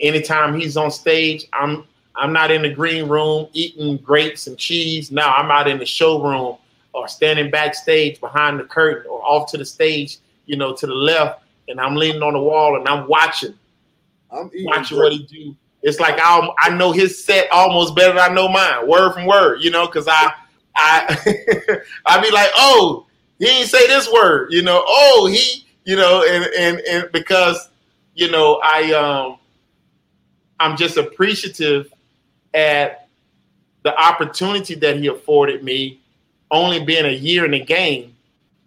anytime 0.00 0.58
he's 0.58 0.76
on 0.76 0.90
stage, 0.90 1.46
I'm 1.52 1.84
I'm 2.16 2.32
not 2.32 2.50
in 2.50 2.62
the 2.62 2.70
green 2.70 3.08
room 3.08 3.48
eating 3.52 3.96
grapes 3.98 4.48
and 4.48 4.58
cheese. 4.58 5.12
Now 5.12 5.32
I'm 5.34 5.50
out 5.50 5.68
in 5.68 5.78
the 5.78 5.86
showroom 5.86 6.56
or 6.92 7.06
standing 7.06 7.50
backstage 7.50 8.20
behind 8.20 8.58
the 8.58 8.64
curtain 8.64 9.08
or 9.08 9.22
off 9.24 9.50
to 9.52 9.58
the 9.58 9.64
stage, 9.64 10.18
you 10.46 10.56
know, 10.56 10.74
to 10.74 10.86
the 10.86 10.94
left, 10.94 11.42
and 11.68 11.80
I'm 11.80 11.94
leaning 11.94 12.22
on 12.22 12.32
the 12.32 12.40
wall 12.40 12.76
and 12.76 12.88
I'm 12.88 13.06
watching. 13.08 13.54
I'm 14.30 14.50
watching 14.64 14.98
what 14.98 15.12
he 15.12 15.22
do. 15.24 15.56
It's 15.82 16.00
like 16.00 16.18
I 16.18 16.48
I 16.58 16.70
know 16.70 16.92
his 16.92 17.24
set 17.24 17.50
almost 17.52 17.94
better 17.94 18.14
than 18.14 18.30
I 18.30 18.34
know 18.34 18.48
mine, 18.48 18.88
word 18.88 19.12
from 19.12 19.26
word, 19.26 19.62
you 19.62 19.70
know, 19.70 19.86
because 19.86 20.08
I 20.08 20.32
I 20.76 21.80
I 22.06 22.20
be 22.20 22.30
like, 22.30 22.50
oh, 22.56 23.06
he 23.38 23.46
didn't 23.46 23.68
say 23.68 23.86
this 23.86 24.10
word, 24.12 24.52
you 24.52 24.62
know. 24.62 24.82
Oh, 24.86 25.28
he, 25.32 25.64
you 25.84 25.96
know, 25.96 26.24
and 26.28 26.44
and 26.58 26.80
and 26.80 27.12
because 27.12 27.68
you 28.14 28.30
know, 28.30 28.60
I 28.62 28.92
um, 28.92 29.38
I'm 30.58 30.76
just 30.76 30.96
appreciative 30.96 31.92
at 32.52 33.08
the 33.84 33.96
opportunity 33.96 34.74
that 34.74 34.96
he 34.96 35.06
afforded 35.06 35.62
me, 35.62 36.00
only 36.50 36.84
being 36.84 37.06
a 37.06 37.14
year 37.14 37.44
in 37.44 37.52
the 37.52 37.60
game 37.60 38.16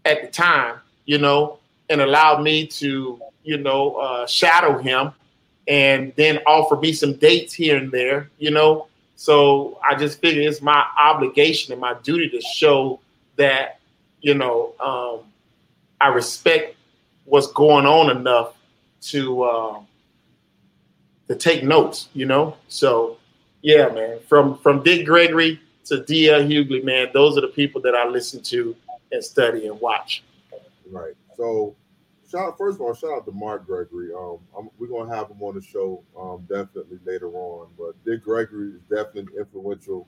at 0.06 0.22
the 0.22 0.28
time, 0.30 0.78
you 1.06 1.18
know, 1.18 1.60
and 1.92 2.02
allowed 2.02 2.42
me 2.42 2.66
to, 2.66 3.22
you 3.44 3.58
know, 3.58 3.96
uh, 3.96 4.26
shadow 4.26 4.78
him 4.78 5.12
and 5.68 6.14
then 6.16 6.40
offer 6.48 6.76
me 6.76 6.94
some 6.94 7.14
dates 7.14 7.54
here 7.54 7.78
and 7.78 7.92
there, 7.92 8.30
you 8.40 8.50
know, 8.50 8.88
so 9.22 9.80
I 9.88 9.94
just 9.94 10.20
figure 10.20 10.42
it's 10.42 10.64
my 10.64 10.84
obligation 11.00 11.72
and 11.72 11.80
my 11.80 11.94
duty 12.02 12.28
to 12.30 12.42
show 12.42 13.00
that, 13.36 13.80
you 14.20 14.34
know, 14.34 14.74
um, 14.80 15.32
I 16.02 16.08
respect 16.08 16.76
what's 17.26 17.46
going 17.46 17.86
on 17.86 18.10
enough 18.18 18.56
to 19.02 19.44
uh, 19.44 19.80
to 21.28 21.36
take 21.36 21.64
notes, 21.64 22.10
you 22.14 22.26
know. 22.26 22.58
So 22.68 23.18
yeah, 23.62 23.90
man, 23.90 24.22
from 24.28 24.58
from 24.58 24.82
Dick 24.82 25.06
Gregory 25.06 25.62
to 25.86 26.04
D.L. 26.04 26.42
Hughley, 26.42 26.84
man, 26.84 27.10
those 27.14 27.38
are 27.38 27.42
the 27.42 27.48
people 27.50 27.80
that 27.82 27.94
I 27.94 28.08
listen 28.08 28.42
to 28.46 28.76
and 29.12 29.24
study 29.24 29.68
and 29.68 29.80
watch. 29.80 30.24
Right. 30.90 31.14
So 31.38 31.76
shout 32.32 32.58
first 32.58 32.76
of 32.76 32.82
all, 32.82 32.94
shout 32.94 33.12
out 33.12 33.26
to 33.26 33.32
Mark 33.32 33.66
Gregory. 33.66 34.14
Um, 34.14 34.38
I'm, 34.58 34.70
we're 34.80 34.88
gonna 34.88 35.14
have 35.14 35.30
him 35.30 35.42
on 35.42 35.56
the 35.56 35.62
show 35.62 36.04
um, 36.18 36.46
definitely 36.50 37.00
later 37.06 37.30
on. 37.34 37.70
But 37.78 38.04
Dick 38.06 38.24
Gregory 38.24 38.70
is 38.70 38.82
definitely 38.90 39.38
influential 39.38 40.08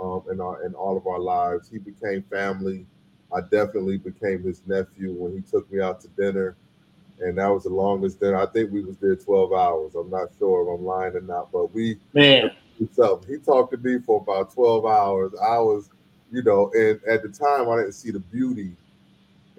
um, 0.00 0.22
in 0.30 0.40
our 0.40 0.64
in 0.64 0.74
all 0.74 0.96
of 0.96 1.06
our 1.06 1.20
lives. 1.20 1.68
He 1.68 1.78
became 1.78 2.22
family. 2.30 2.86
I 3.32 3.40
definitely 3.42 3.98
became 3.98 4.42
his 4.42 4.62
nephew 4.66 5.12
when 5.12 5.32
he 5.32 5.40
took 5.40 5.70
me 5.70 5.80
out 5.80 6.00
to 6.00 6.08
dinner, 6.08 6.56
and 7.20 7.38
that 7.38 7.48
was 7.48 7.64
the 7.64 7.70
longest 7.70 8.20
dinner. 8.20 8.36
I 8.36 8.46
think 8.46 8.72
we 8.72 8.82
was 8.82 8.96
there 8.96 9.14
12 9.14 9.52
hours. 9.52 9.94
I'm 9.94 10.10
not 10.10 10.30
sure 10.38 10.62
if 10.62 10.78
I'm 10.78 10.84
lying 10.84 11.14
or 11.14 11.20
not, 11.20 11.52
but 11.52 11.72
we 11.72 11.98
man. 12.14 12.50
So 12.92 13.20
he 13.28 13.36
talked 13.36 13.72
to 13.72 13.78
me 13.78 13.98
for 13.98 14.20
about 14.22 14.54
12 14.54 14.86
hours. 14.86 15.32
I 15.34 15.58
was, 15.58 15.90
you 16.32 16.42
know, 16.42 16.70
and 16.74 16.98
at 17.04 17.22
the 17.22 17.28
time 17.28 17.68
I 17.68 17.76
didn't 17.76 17.92
see 17.92 18.10
the 18.10 18.20
beauty 18.20 18.74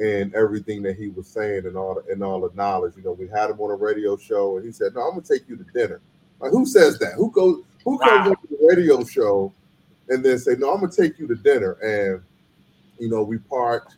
and 0.01 0.33
everything 0.33 0.81
that 0.81 0.97
he 0.97 1.09
was 1.09 1.27
saying 1.27 1.67
and 1.67 1.77
all 1.77 1.93
the, 1.93 2.11
and 2.11 2.23
all 2.23 2.41
the 2.41 2.49
knowledge. 2.55 2.93
You 2.97 3.03
know, 3.03 3.11
we 3.11 3.27
had 3.27 3.51
him 3.51 3.59
on 3.59 3.69
a 3.69 3.75
radio 3.75 4.17
show, 4.17 4.57
and 4.57 4.65
he 4.65 4.71
said, 4.71 4.95
"No, 4.95 5.01
I'm 5.01 5.11
gonna 5.11 5.21
take 5.21 5.47
you 5.47 5.55
to 5.55 5.63
dinner." 5.75 6.01
Like, 6.39 6.51
who 6.51 6.65
says 6.65 6.97
that? 6.99 7.13
Who 7.13 7.29
goes? 7.31 7.61
Who 7.85 7.99
comes 7.99 8.29
wow. 8.29 8.33
to 8.33 8.47
the 8.49 8.67
radio 8.67 9.03
show 9.03 9.53
and 10.09 10.25
then 10.25 10.39
say, 10.39 10.55
"No, 10.57 10.73
I'm 10.73 10.81
gonna 10.81 10.91
take 10.91 11.19
you 11.19 11.27
to 11.27 11.35
dinner"? 11.35 11.73
And 11.73 12.23
you 12.97 13.09
know, 13.09 13.21
we 13.21 13.37
parked 13.37 13.97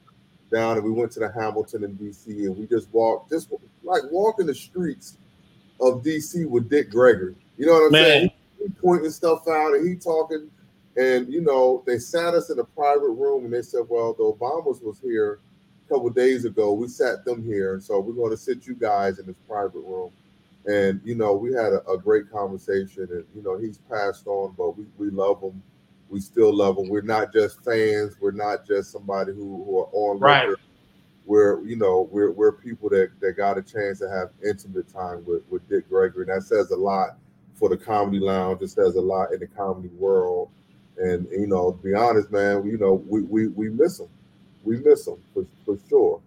down 0.52 0.78
and 0.78 0.86
we 0.86 0.92
went 0.92 1.12
to 1.14 1.20
the 1.22 1.32
Hamilton 1.32 1.86
in 1.86 1.96
DC, 1.96 2.28
and 2.28 2.58
we 2.58 2.68
just 2.68 2.90
walked, 2.92 3.32
just 3.32 3.50
like 3.82 4.04
walking 4.12 4.46
the 4.46 4.56
streets 4.56 5.18
of 5.80 6.04
DC 6.04 6.46
with 6.50 6.70
Dick 6.70 6.90
Gregory. 6.90 7.36
You 7.58 7.68
know 7.68 7.74
what 7.74 7.86
I'm 7.86 7.92
Man. 7.94 8.04
saying? 8.04 8.32
He, 8.58 8.66
he 8.66 8.70
pointing 8.82 9.12
stuff 9.12 9.48
out 9.48 9.74
and 9.74 9.88
he 9.88 9.96
talking. 9.96 10.50
And 10.98 11.32
you 11.32 11.42
know, 11.42 11.82
they 11.88 11.98
sat 11.98 12.34
us 12.34 12.50
in 12.50 12.60
a 12.60 12.64
private 12.64 13.10
room 13.10 13.46
and 13.46 13.54
they 13.54 13.62
said, 13.62 13.84
"Well, 13.88 14.14
the 14.14 14.24
Obamas 14.24 14.84
was 14.84 15.00
here." 15.02 15.40
Couple 15.94 16.10
days 16.10 16.46
ago. 16.46 16.74
We 16.74 16.88
sat 16.88 17.24
them 17.24 17.44
here, 17.44 17.76
and 17.76 17.84
so 17.84 18.00
we're 18.00 18.14
going 18.14 18.32
to 18.32 18.38
sit 18.38 18.66
you 18.66 18.74
guys 18.74 19.20
in 19.20 19.28
this 19.28 19.36
private 19.48 19.82
room. 19.82 20.12
And 20.66 21.00
you 21.04 21.14
know, 21.14 21.34
we 21.34 21.54
had 21.54 21.74
a, 21.74 21.88
a 21.88 21.98
great 21.98 22.32
conversation, 22.32 23.08
and 23.12 23.26
you 23.36 23.44
know, 23.44 23.58
he's 23.58 23.78
passed 23.78 24.26
on, 24.26 24.56
but 24.58 24.78
we, 24.78 24.86
we 24.98 25.10
love 25.10 25.42
him. 25.42 25.62
We 26.10 26.20
still 26.20 26.54
love 26.54 26.78
him. 26.78 26.90
We're 26.90 27.02
not 27.02 27.32
just 27.34 27.64
fans. 27.64 28.16
We're 28.20 28.32
not 28.32 28.66
just 28.66 28.92
somebody 28.92 29.34
who, 29.34 29.64
who 29.66 29.80
are 29.80 29.90
on 29.92 30.20
right. 30.20 30.48
Record. 30.48 30.60
We're 31.26 31.62
you 31.66 31.78
know 31.78 32.10
we're 32.12 32.32
we're 32.32 32.52
people 32.52 32.90
that, 32.90 33.12
that 33.22 33.38
got 33.38 33.58
a 33.58 33.62
chance 33.62 34.00
to 34.00 34.10
have 34.10 34.32
intimate 34.46 34.92
time 34.92 35.24
with 35.26 35.44
with 35.50 35.68
Dick 35.70 35.88
Gregory, 35.90 36.26
and 36.28 36.36
that 36.36 36.46
says 36.46 36.72
a 36.72 36.76
lot 36.76 37.18
for 37.54 37.70
the 37.70 37.78
comedy 37.78 38.20
lounge. 38.20 38.62
It 38.62 38.70
says 38.70 38.96
a 38.96 39.02
lot 39.02 39.32
in 39.32 39.40
the 39.40 39.48
comedy 39.48 39.90
world. 39.90 40.50
And 40.98 41.28
you 41.32 41.48
know, 41.48 41.72
to 41.72 41.78
be 41.84 41.94
honest, 41.94 42.32
man, 42.32 42.66
you 42.66 42.78
know, 42.78 43.04
we 43.08 43.22
we, 43.22 43.48
we 43.48 43.70
miss 43.70 44.00
him 44.00 44.10
we 44.64 44.78
miss 44.78 45.06
them 45.06 45.18
for, 45.34 45.46
for 45.66 45.78
sure. 45.90 46.22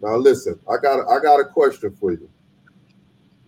Now 0.00 0.16
listen, 0.16 0.58
I 0.68 0.76
got 0.80 1.08
I 1.08 1.20
got 1.20 1.40
a 1.40 1.44
question 1.44 1.94
for 1.98 2.12
you, 2.12 2.28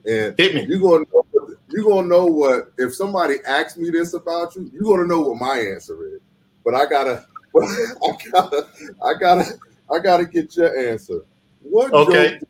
and 0.06 0.34
you're 0.38 0.80
gonna 0.80 1.04
know, 1.12 1.56
you're 1.68 1.84
gonna 1.84 2.06
know 2.06 2.26
what 2.26 2.72
if 2.78 2.94
somebody 2.94 3.36
asks 3.46 3.76
me 3.76 3.90
this 3.90 4.14
about 4.14 4.56
you, 4.56 4.70
you're 4.72 4.82
gonna 4.82 5.06
know 5.06 5.20
what 5.20 5.38
my 5.38 5.58
answer 5.58 6.14
is. 6.14 6.20
But 6.64 6.74
I 6.74 6.86
gotta, 6.86 7.26
I 7.56 8.12
gotta, 8.32 8.66
I 9.04 9.14
gotta, 9.14 9.58
I 9.90 9.98
gotta 9.98 10.24
get 10.24 10.56
your 10.56 10.76
answer. 10.90 11.20
What 11.60 11.92
okay. 11.92 12.38
joke, 12.38 12.48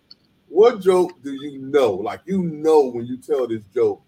what 0.48 0.80
joke 0.80 1.22
do 1.22 1.32
you 1.32 1.58
know? 1.58 1.92
Like 1.92 2.20
you 2.24 2.42
know 2.42 2.88
when 2.88 3.06
you 3.06 3.16
tell 3.16 3.48
this 3.48 3.62
joke, 3.74 4.02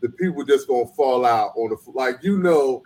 the 0.00 0.08
people 0.08 0.44
just 0.44 0.66
gonna 0.66 0.86
fall 0.88 1.24
out 1.24 1.52
on 1.56 1.70
the 1.70 1.76
like 1.92 2.18
you 2.22 2.38
know, 2.38 2.82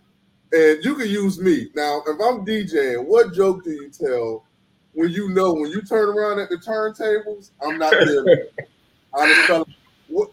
and 0.55 0.85
you 0.85 0.95
can 0.95 1.09
use 1.09 1.40
me 1.40 1.69
now. 1.75 2.03
If 2.07 2.21
I'm 2.21 2.47
DJing, 2.47 3.05
what 3.07 3.35
joke 3.35 3.64
do 3.64 3.71
you 3.71 3.90
tell 3.90 4.45
when 4.93 5.11
you 5.11 5.31
know 5.31 5.53
when 5.53 5.71
you 5.71 5.83
turn 5.83 6.09
around 6.09 6.38
at 6.38 6.49
the 6.49 6.57
turntables? 6.57 7.51
I'm 7.61 7.77
not 7.79 7.90
there. 7.90 8.47
I 9.14 9.27
just 9.29 9.47
tell 9.47 9.69
what 10.09 10.31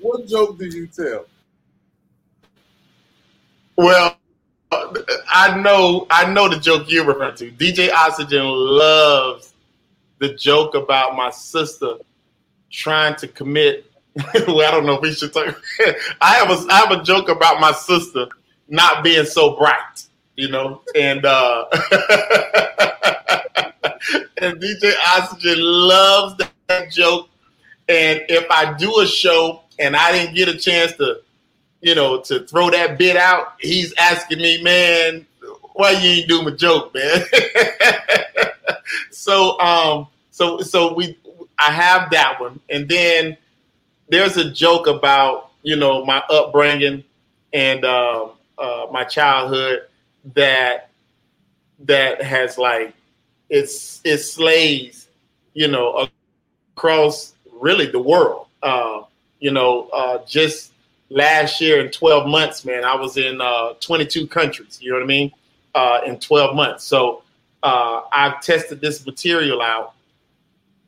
what 0.00 0.26
joke 0.26 0.58
do 0.58 0.66
you 0.66 0.86
tell? 0.86 1.24
Well, 3.76 4.16
I 4.70 5.58
know 5.60 6.06
I 6.10 6.30
know 6.30 6.48
the 6.48 6.58
joke 6.58 6.90
you're 6.90 7.06
referring 7.06 7.36
to. 7.36 7.50
DJ 7.50 7.90
Oxygen 7.90 8.44
loves 8.44 9.54
the 10.18 10.34
joke 10.34 10.74
about 10.74 11.16
my 11.16 11.30
sister 11.30 11.96
trying 12.70 13.16
to 13.16 13.28
commit. 13.28 13.90
well, 14.46 14.60
I 14.60 14.70
don't 14.70 14.84
know 14.84 14.96
if 14.96 15.00
we 15.00 15.12
should 15.12 15.32
talk. 15.32 15.58
I 16.20 16.34
have 16.34 16.50
a 16.50 16.66
I 16.70 16.76
have 16.80 16.90
a 16.90 17.02
joke 17.02 17.30
about 17.30 17.60
my 17.60 17.72
sister 17.72 18.28
not 18.74 19.04
being 19.04 19.24
so 19.24 19.56
bright, 19.56 20.04
you 20.36 20.48
know, 20.48 20.82
and 20.94 21.24
uh 21.24 21.64
and 24.38 24.60
DJ 24.60 24.92
Oxygen 25.16 25.58
loves 25.60 26.42
that 26.68 26.90
joke. 26.90 27.28
And 27.88 28.22
if 28.28 28.50
I 28.50 28.74
do 28.74 29.00
a 29.00 29.06
show 29.06 29.62
and 29.78 29.94
I 29.94 30.12
didn't 30.12 30.34
get 30.34 30.48
a 30.48 30.56
chance 30.56 30.92
to, 30.94 31.20
you 31.80 31.94
know, 31.94 32.20
to 32.22 32.40
throw 32.46 32.70
that 32.70 32.98
bit 32.98 33.16
out, 33.16 33.54
he's 33.60 33.94
asking 33.98 34.38
me, 34.38 34.62
man, 34.62 35.26
why 35.74 35.92
you 35.92 36.10
ain't 36.10 36.28
do 36.28 36.42
my 36.42 36.50
joke, 36.50 36.94
man? 36.94 37.24
so 39.10 39.58
um 39.60 40.08
so 40.30 40.60
so 40.60 40.94
we 40.94 41.16
I 41.58 41.70
have 41.70 42.10
that 42.10 42.40
one. 42.40 42.58
And 42.68 42.88
then 42.88 43.36
there's 44.08 44.36
a 44.36 44.50
joke 44.50 44.86
about, 44.86 45.50
you 45.62 45.76
know, 45.76 46.04
my 46.04 46.22
upbringing 46.28 47.04
and 47.54 47.84
uh, 47.84 48.28
uh, 48.58 48.86
my 48.90 49.04
childhood 49.04 49.82
that 50.34 50.90
that 51.80 52.22
has 52.22 52.56
like 52.58 52.94
it's 53.50 54.00
it 54.04 54.18
slays, 54.18 55.08
you 55.52 55.68
know, 55.68 56.08
across 56.76 57.34
really 57.60 57.86
the 57.86 58.00
world. 58.00 58.46
Uh, 58.62 59.02
you 59.40 59.50
know, 59.50 59.88
uh, 59.92 60.24
just 60.26 60.72
last 61.10 61.60
year 61.60 61.84
in 61.84 61.90
12 61.90 62.28
months, 62.28 62.64
man, 62.64 62.84
I 62.84 62.96
was 62.96 63.16
in 63.16 63.40
uh, 63.40 63.74
22 63.80 64.26
countries. 64.26 64.78
You 64.80 64.90
know 64.90 64.96
what 64.96 65.04
I 65.04 65.06
mean? 65.06 65.32
Uh, 65.74 66.00
in 66.06 66.18
12 66.18 66.56
months. 66.56 66.84
So 66.84 67.22
uh, 67.62 68.02
I've 68.12 68.40
tested 68.40 68.80
this 68.80 69.04
material 69.04 69.60
out 69.60 69.94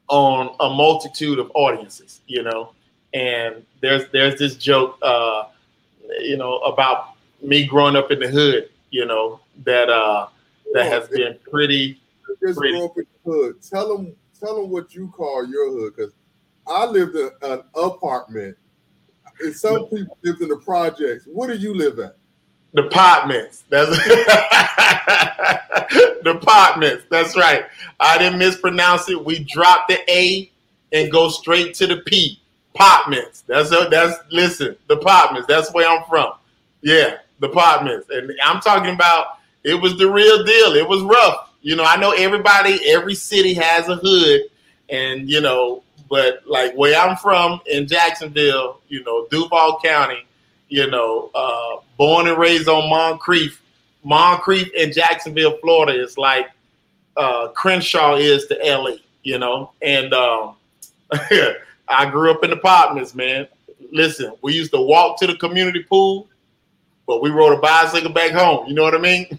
on 0.09 0.55
a 0.61 0.69
multitude 0.69 1.39
of 1.39 1.51
audiences. 1.55 2.21
You 2.27 2.43
know, 2.43 2.73
and 3.13 3.65
there's 3.81 4.09
there's 4.11 4.39
this 4.39 4.57
joke, 4.57 4.99
uh, 5.03 5.45
you 6.21 6.37
know, 6.37 6.59
about 6.59 7.16
me 7.43 7.67
growing 7.67 7.97
up 7.97 8.11
in 8.11 8.21
the 8.21 8.29
hood. 8.29 8.71
You 8.91 9.07
know 9.07 9.41
that 9.65 9.89
uh, 9.89 10.29
that 10.73 10.87
has 10.87 11.09
been 11.09 11.39
pretty. 11.51 12.01
Just 12.41 12.59
pretty. 12.59 12.77
grow 12.77 12.87
up 12.87 12.99
in 12.99 13.07
the 13.25 13.31
hood. 13.31 13.63
Tell 13.63 13.97
them 13.97 14.15
tell 14.39 14.61
them 14.61 14.71
what 14.71 14.95
you 14.95 15.09
call 15.09 15.47
your 15.47 15.71
hood 15.71 15.95
because 15.97 16.13
I 16.67 16.87
lived 16.87 17.17
in 17.17 17.31
an 17.43 17.63
apartment. 17.75 18.57
And 19.41 19.55
some 19.55 19.87
people 19.87 20.17
lived 20.23 20.41
in 20.41 20.49
the 20.49 20.57
projects. 20.57 21.27
What 21.27 21.49
do 21.49 21.57
you 21.57 21.75
live 21.75 21.99
at? 21.99 22.17
Departments. 22.75 23.65
That's 23.69 23.91
departments. 26.25 27.05
That's 27.11 27.37
right. 27.37 27.65
I 28.01 28.19
didn't 28.19 28.39
mispronounce 28.39 29.09
it. 29.09 29.25
We 29.25 29.41
dropped 29.41 29.89
the 29.89 29.99
A 30.11 30.51
and 30.93 31.13
go 31.13 31.29
straight 31.29 31.75
to 31.75 31.87
the 31.87 31.99
P. 31.99 32.41
Departments. 32.73 33.43
That's 33.47 33.71
a, 33.73 33.89
that's 33.91 34.19
listen. 34.31 34.77
Departments. 34.89 35.47
That's 35.49 35.73
where 35.73 35.89
I'm 35.89 36.05
from. 36.09 36.33
Yeah, 36.83 37.19
departments. 37.41 38.09
And 38.11 38.33
I'm 38.43 38.61
talking 38.61 38.95
about 38.95 39.39
it 39.65 39.75
was 39.75 39.99
the 39.99 40.11
real 40.11 40.45
deal. 40.45 40.75
It 40.75 40.89
was 40.89 41.03
rough. 41.03 41.53
You 41.63 41.75
know, 41.77 41.85
I 41.85 41.97
know 41.97 42.13
everybody, 42.13 42.79
every 42.89 43.15
city 43.15 43.53
has 43.55 43.89
a 43.89 43.97
hood, 43.97 44.43
and 44.89 45.29
you 45.29 45.41
know, 45.41 45.83
but 46.09 46.43
like 46.47 46.75
where 46.75 46.99
I'm 46.99 47.17
from 47.17 47.61
in 47.67 47.89
Jacksonville, 47.89 48.81
you 48.89 49.03
know, 49.03 49.27
Duval 49.31 49.81
County, 49.83 50.25
you 50.69 50.89
know, 50.89 51.31
uh, 51.35 51.77
born 51.97 52.29
and 52.29 52.39
raised 52.39 52.69
on 52.69 52.89
Moncrief. 52.89 53.63
Moncrief 54.05 54.73
in 54.75 54.93
Jacksonville, 54.93 55.59
Florida 55.59 56.01
is 56.01 56.17
like 56.17 56.49
uh, 57.17 57.49
Crenshaw 57.49 58.15
is 58.15 58.47
to 58.47 58.59
LA, 58.63 58.99
you 59.25 59.39
know. 59.39 59.73
And 59.83 60.15
um, 60.15 60.55
I 61.89 62.09
grew 62.11 62.31
up 62.31 62.45
in 62.45 62.51
the 62.51 62.57
apartments, 62.57 63.15
man. 63.15 63.49
Listen, 63.93 64.33
we 64.43 64.55
used 64.55 64.73
to 64.73 64.81
walk 64.81 65.19
to 65.21 65.27
the 65.27 65.37
community 65.37 65.83
pool, 65.83 66.29
but 67.07 67.23
we 67.23 67.31
rode 67.31 67.57
a 67.57 67.61
bicycle 67.61 68.11
back 68.11 68.33
home. 68.33 68.67
You 68.67 68.75
know 68.75 68.83
what 68.83 68.95
I 68.95 68.99
mean? 68.99 69.39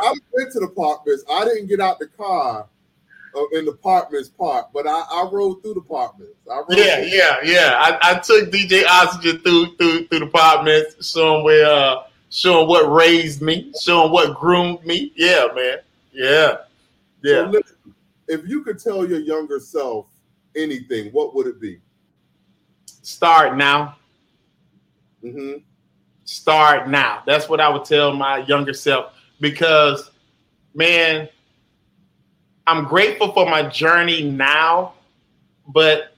I've, 0.00 0.18
been 0.34 0.50
to 0.52 0.60
the 0.60 0.68
apartments. 0.70 1.24
I 1.30 1.44
didn't 1.44 1.66
get 1.66 1.80
out 1.80 1.98
the 1.98 2.06
car 2.06 2.66
in 3.52 3.64
the 3.66 3.72
apartments 3.72 4.28
part, 4.28 4.66
but 4.72 4.86
I, 4.86 5.04
I 5.10 5.28
rode 5.30 5.62
through 5.62 5.74
the 5.74 5.80
apartments. 5.80 6.34
yeah, 6.70 7.00
yeah, 7.00 7.36
yeah. 7.44 7.74
I, 7.78 7.98
I, 8.02 8.18
took 8.18 8.50
DJ 8.50 8.84
Oxygen 8.86 9.40
through 9.40 9.76
through 9.76 10.06
through 10.06 10.18
the 10.20 10.26
apartments, 10.26 11.06
somewhere. 11.06 11.66
uh, 11.66 12.02
showing 12.30 12.68
what 12.68 12.90
raised 12.90 13.42
me, 13.42 13.72
showing 13.80 14.12
what 14.12 14.38
groomed 14.38 14.84
me. 14.84 15.12
Yeah, 15.16 15.48
man. 15.54 15.78
Yeah, 16.12 16.56
yeah. 17.22 17.44
So 17.44 17.50
listen, 17.50 17.94
if 18.28 18.48
you 18.48 18.62
could 18.62 18.78
tell 18.78 19.06
your 19.06 19.20
younger 19.20 19.60
self 19.60 20.06
anything, 20.56 21.10
what 21.12 21.34
would 21.34 21.46
it 21.46 21.60
be? 21.60 21.80
Start 22.86 23.56
now. 23.56 23.96
Mm-hmm. 25.24 25.58
Start 26.24 26.88
now. 26.88 27.22
That's 27.26 27.48
what 27.48 27.60
I 27.60 27.68
would 27.68 27.84
tell 27.84 28.12
my 28.14 28.38
younger 28.38 28.74
self 28.74 29.14
because, 29.40 30.10
man, 30.74 31.28
I'm 32.66 32.84
grateful 32.84 33.32
for 33.32 33.46
my 33.46 33.62
journey 33.62 34.30
now, 34.30 34.92
but 35.68 36.14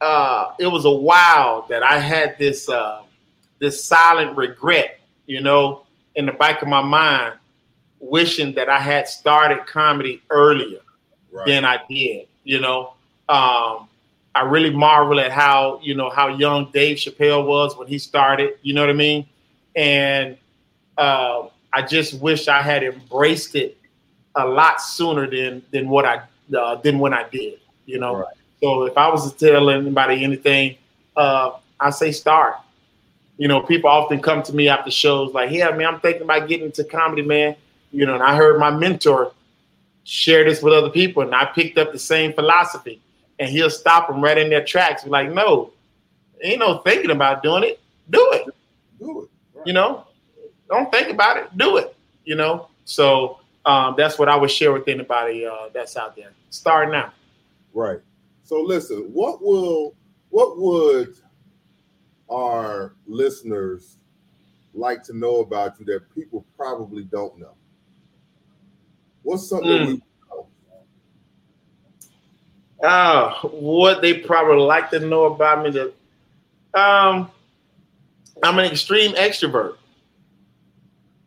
uh, 0.00 0.52
it 0.58 0.66
was 0.66 0.84
a 0.84 0.90
while 0.90 1.66
that 1.68 1.82
I 1.82 1.98
had 1.98 2.36
this 2.38 2.68
uh, 2.68 3.02
this 3.60 3.84
silent 3.84 4.36
regret, 4.36 4.97
you 5.28 5.42
know, 5.42 5.84
in 6.16 6.26
the 6.26 6.32
back 6.32 6.62
of 6.62 6.68
my 6.68 6.82
mind, 6.82 7.34
wishing 8.00 8.54
that 8.54 8.68
I 8.68 8.80
had 8.80 9.06
started 9.06 9.66
comedy 9.66 10.22
earlier 10.30 10.80
right. 11.30 11.46
than 11.46 11.64
I 11.64 11.78
did. 11.88 12.26
You 12.42 12.60
know, 12.60 12.94
um, 13.28 13.88
I 14.34 14.42
really 14.46 14.70
marvel 14.70 15.20
at 15.20 15.30
how 15.30 15.80
you 15.82 15.94
know 15.94 16.10
how 16.10 16.28
young 16.28 16.70
Dave 16.72 16.96
Chappelle 16.96 17.46
was 17.46 17.76
when 17.76 17.86
he 17.86 17.98
started. 17.98 18.54
You 18.62 18.74
know 18.74 18.80
what 18.80 18.90
I 18.90 18.94
mean? 18.94 19.26
And 19.76 20.38
uh, 20.96 21.48
I 21.72 21.82
just 21.82 22.20
wish 22.20 22.48
I 22.48 22.62
had 22.62 22.82
embraced 22.82 23.54
it 23.54 23.76
a 24.34 24.46
lot 24.46 24.80
sooner 24.80 25.28
than 25.28 25.62
than 25.70 25.90
what 25.90 26.06
I 26.06 26.22
uh, 26.56 26.76
than 26.76 26.98
when 26.98 27.12
I 27.12 27.28
did. 27.28 27.60
You 27.84 27.98
know, 27.98 28.16
right. 28.16 28.34
so 28.62 28.84
if 28.84 28.96
I 28.96 29.08
was 29.08 29.30
to 29.30 29.38
tell 29.38 29.68
anybody 29.68 30.24
anything, 30.24 30.76
uh, 31.16 31.52
I 31.78 31.90
say 31.90 32.12
start. 32.12 32.56
You 33.38 33.46
know, 33.48 33.60
people 33.62 33.88
often 33.88 34.20
come 34.20 34.42
to 34.42 34.54
me 34.54 34.68
after 34.68 34.90
shows 34.90 35.32
like, 35.32 35.50
"Yeah, 35.50 35.70
man, 35.70 35.86
I'm 35.86 36.00
thinking 36.00 36.22
about 36.22 36.48
getting 36.48 36.66
into 36.66 36.84
comedy, 36.84 37.22
man." 37.22 37.56
You 37.92 38.04
know, 38.04 38.14
and 38.14 38.22
I 38.22 38.36
heard 38.36 38.58
my 38.58 38.70
mentor 38.70 39.32
share 40.04 40.44
this 40.44 40.60
with 40.60 40.74
other 40.74 40.90
people, 40.90 41.22
and 41.22 41.34
I 41.34 41.46
picked 41.46 41.78
up 41.78 41.92
the 41.92 41.98
same 41.98 42.32
philosophy. 42.32 43.00
And 43.40 43.48
he'll 43.48 43.70
stop 43.70 44.08
them 44.08 44.20
right 44.20 44.36
in 44.36 44.50
their 44.50 44.64
tracks, 44.64 45.04
be 45.04 45.10
like, 45.10 45.30
"No, 45.30 45.70
ain't 46.42 46.58
no 46.58 46.78
thinking 46.78 47.12
about 47.12 47.42
doing 47.42 47.62
it. 47.62 47.80
Do 48.10 48.28
it. 48.32 48.46
Do 48.98 49.22
it. 49.22 49.28
Right. 49.54 49.66
You 49.66 49.72
know, 49.72 50.04
don't 50.68 50.90
think 50.90 51.08
about 51.08 51.36
it. 51.36 51.56
Do 51.56 51.76
it. 51.76 51.94
You 52.24 52.34
know." 52.34 52.68
So 52.84 53.38
um, 53.64 53.94
that's 53.96 54.18
what 54.18 54.28
I 54.28 54.34
would 54.34 54.50
share 54.50 54.72
with 54.72 54.88
anybody 54.88 55.46
uh, 55.46 55.68
that's 55.72 55.96
out 55.96 56.16
there. 56.16 56.32
Start 56.50 56.90
now. 56.90 57.12
Right. 57.72 58.00
So 58.42 58.62
listen, 58.62 59.10
what 59.12 59.40
will 59.42 59.94
what 60.30 60.58
would 60.58 61.14
our 62.30 62.94
listeners 63.06 63.96
like 64.74 65.02
to 65.04 65.16
know 65.16 65.40
about 65.40 65.78
you 65.78 65.86
that 65.86 66.14
people 66.14 66.44
probably 66.56 67.04
don't 67.04 67.38
know? 67.38 67.54
What's 69.22 69.48
something 69.48 69.70
mm. 69.70 69.86
we 69.86 70.02
know? 70.30 70.46
Uh, 72.82 73.34
what 73.48 74.02
they 74.02 74.14
probably 74.14 74.62
like 74.62 74.90
to 74.90 75.00
know 75.00 75.24
about 75.24 75.64
me 75.64 75.70
that 75.70 75.92
um 76.78 77.30
I'm 78.42 78.58
an 78.58 78.66
extreme 78.66 79.14
extrovert. 79.14 79.76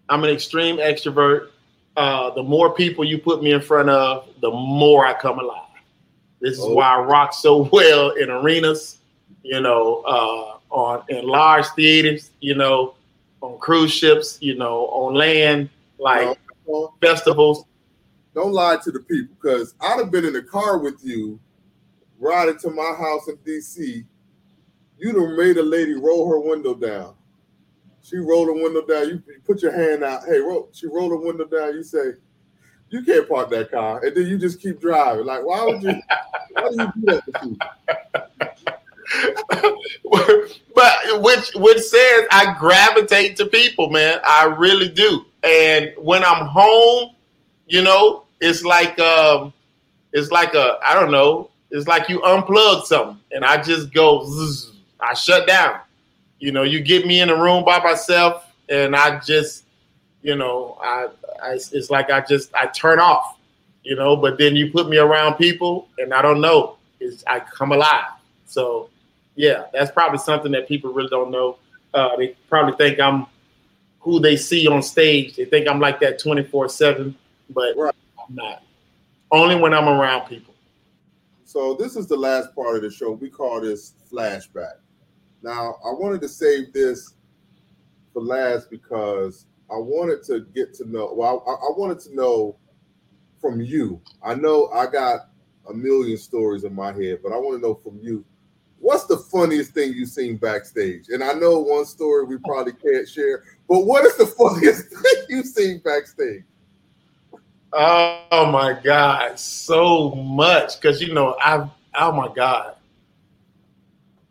I'm 0.07 0.23
an 0.23 0.29
extreme 0.29 0.77
extrovert 0.77 1.49
uh, 1.97 2.33
the 2.33 2.43
more 2.43 2.73
people 2.73 3.03
you 3.03 3.17
put 3.17 3.43
me 3.43 3.51
in 3.51 3.61
front 3.61 3.89
of, 3.89 4.27
the 4.41 4.49
more 4.49 5.05
I 5.05 5.13
come 5.13 5.39
alive. 5.39 5.67
This 6.39 6.53
is 6.53 6.63
oh. 6.63 6.73
why 6.73 6.95
I 6.95 6.99
rock 7.01 7.33
so 7.33 7.63
well 7.71 8.11
in 8.11 8.29
arenas. 8.29 8.97
You 9.43 9.61
know, 9.61 10.01
uh, 10.05 10.57
on 10.71 11.03
in 11.09 11.27
large 11.27 11.67
theaters, 11.75 12.31
you 12.39 12.55
know, 12.55 12.95
on 13.41 13.59
cruise 13.59 13.91
ships, 13.91 14.37
you 14.41 14.55
know, 14.55 14.87
on 14.87 15.13
land, 15.13 15.69
like 15.99 16.37
well, 16.65 16.95
festivals. 17.01 17.65
Don't 18.33 18.53
lie 18.53 18.77
to 18.83 18.91
the 18.91 18.99
people, 19.01 19.35
because 19.41 19.75
I'd 19.81 19.99
have 19.99 20.11
been 20.11 20.25
in 20.25 20.33
the 20.33 20.41
car 20.41 20.77
with 20.77 21.03
you, 21.03 21.39
riding 22.17 22.57
to 22.59 22.69
my 22.69 22.93
house 22.97 23.27
in 23.27 23.35
DC. 23.37 24.05
You'd 24.97 25.15
have 25.15 25.37
made 25.37 25.57
a 25.57 25.63
lady 25.63 25.95
roll 25.95 26.29
her 26.29 26.39
window 26.39 26.73
down. 26.73 27.15
She 28.03 28.17
rolled 28.17 28.47
the 28.49 28.53
window 28.53 28.85
down. 28.85 29.09
You, 29.09 29.23
you 29.27 29.41
put 29.45 29.61
your 29.61 29.73
hand 29.73 30.03
out. 30.03 30.23
Hey, 30.25 30.39
roll, 30.39 30.69
she 30.71 30.87
rolled 30.87 31.11
the 31.11 31.17
window 31.17 31.45
down. 31.45 31.75
You 31.75 31.83
say, 31.83 32.13
"You 32.89 33.03
can't 33.03 33.27
park 33.27 33.49
that 33.49 33.71
car," 33.71 34.03
and 34.03 34.15
then 34.15 34.27
you 34.27 34.37
just 34.37 34.61
keep 34.61 34.79
driving. 34.79 35.25
Like, 35.25 35.43
why 35.43 35.65
would 35.65 35.83
you? 35.83 35.93
why 36.53 36.69
do 36.69 36.75
you 36.77 36.91
do 36.95 37.11
that 37.11 37.25
to 37.25 37.31
people? 37.31 37.67
but 40.75 41.21
which 41.21 41.51
which 41.55 41.79
says 41.79 42.25
I 42.31 42.55
gravitate 42.59 43.37
to 43.37 43.45
people, 43.45 43.89
man. 43.89 44.19
I 44.25 44.45
really 44.45 44.89
do. 44.89 45.25
And 45.43 45.93
when 45.97 46.23
I'm 46.23 46.45
home, 46.45 47.15
you 47.67 47.81
know, 47.81 48.23
it's 48.39 48.63
like 48.63 48.99
um, 48.99 49.53
it's 50.13 50.31
like 50.31 50.53
a 50.53 50.77
I 50.85 50.93
don't 50.93 51.11
know. 51.11 51.49
It's 51.71 51.87
like 51.87 52.09
you 52.09 52.19
unplug 52.19 52.83
something, 52.83 53.19
and 53.31 53.45
I 53.45 53.61
just 53.61 53.93
go. 53.93 54.25
Zzz, 54.25 54.73
I 54.99 55.13
shut 55.13 55.47
down. 55.47 55.79
You 56.39 56.51
know, 56.51 56.63
you 56.63 56.81
get 56.81 57.05
me 57.05 57.21
in 57.21 57.29
a 57.29 57.41
room 57.41 57.63
by 57.63 57.79
myself, 57.79 58.51
and 58.67 58.95
I 58.95 59.19
just, 59.19 59.65
you 60.21 60.35
know, 60.35 60.77
I, 60.81 61.07
I 61.41 61.53
it's 61.53 61.89
like 61.89 62.09
I 62.11 62.21
just 62.21 62.53
I 62.53 62.67
turn 62.67 62.99
off. 62.99 63.37
You 63.83 63.95
know, 63.95 64.15
but 64.15 64.37
then 64.37 64.55
you 64.55 64.71
put 64.71 64.89
me 64.89 64.97
around 64.97 65.35
people, 65.35 65.87
and 65.97 66.13
I 66.13 66.21
don't 66.21 66.39
know. 66.41 66.77
It's 66.99 67.23
I 67.25 67.39
come 67.39 67.71
alive. 67.71 68.11
So 68.45 68.90
yeah, 69.41 69.63
that's 69.73 69.89
probably 69.89 70.19
something 70.19 70.51
that 70.51 70.67
people 70.67 70.93
really 70.93 71.09
don't 71.09 71.31
know. 71.31 71.57
Uh, 71.95 72.15
they 72.15 72.35
probably 72.47 72.75
think 72.75 72.99
I'm 72.99 73.25
who 73.99 74.19
they 74.19 74.37
see 74.37 74.67
on 74.67 74.83
stage. 74.83 75.35
They 75.35 75.45
think 75.45 75.67
I'm 75.67 75.79
like 75.79 75.99
that 76.01 76.19
24 76.19 76.69
7, 76.69 77.15
but 77.49 77.75
right. 77.75 77.95
I'm 78.19 78.35
not. 78.35 78.61
Only 79.31 79.55
when 79.55 79.73
I'm 79.73 79.87
around 79.87 80.27
people. 80.27 80.53
So, 81.43 81.73
this 81.73 81.95
is 81.95 82.05
the 82.05 82.15
last 82.15 82.53
part 82.53 82.75
of 82.75 82.83
the 82.83 82.91
show. 82.91 83.13
We 83.13 83.31
call 83.31 83.61
this 83.61 83.95
flashback. 84.11 84.75
Now, 85.41 85.77
I 85.83 85.89
wanted 85.89 86.21
to 86.21 86.29
save 86.29 86.71
this 86.71 87.15
for 88.13 88.21
last 88.21 88.69
because 88.69 89.47
I 89.71 89.75
wanted 89.75 90.21
to 90.25 90.41
get 90.53 90.75
to 90.75 90.87
know, 90.87 91.13
well, 91.15 91.43
I, 91.47 91.51
I 91.51 91.71
wanted 91.75 91.99
to 92.01 92.15
know 92.15 92.57
from 93.39 93.59
you. 93.59 93.99
I 94.21 94.35
know 94.35 94.67
I 94.67 94.85
got 94.85 95.29
a 95.67 95.73
million 95.73 96.17
stories 96.17 96.63
in 96.63 96.75
my 96.75 96.93
head, 96.93 97.21
but 97.23 97.31
I 97.31 97.37
want 97.37 97.59
to 97.59 97.67
know 97.67 97.73
from 97.73 97.97
you 98.03 98.23
what's 98.81 99.05
the 99.05 99.17
funniest 99.17 99.73
thing 99.73 99.93
you've 99.93 100.09
seen 100.09 100.37
backstage? 100.37 101.09
And 101.09 101.23
I 101.23 101.33
know 101.33 101.59
one 101.59 101.85
story 101.85 102.25
we 102.25 102.37
probably 102.37 102.73
can't 102.73 103.07
share, 103.07 103.43
but 103.69 103.85
what 103.85 104.05
is 104.05 104.17
the 104.17 104.25
funniest 104.37 104.87
thing 104.89 105.23
you've 105.29 105.45
seen 105.45 105.79
backstage? 105.79 106.43
Oh 107.73 108.49
my 108.51 108.77
God, 108.83 109.39
so 109.39 110.11
much. 110.15 110.81
Cause 110.81 110.99
you 110.99 111.13
know, 111.13 111.37
I've 111.43 111.69
oh 111.95 112.11
my 112.11 112.33
God. 112.33 112.75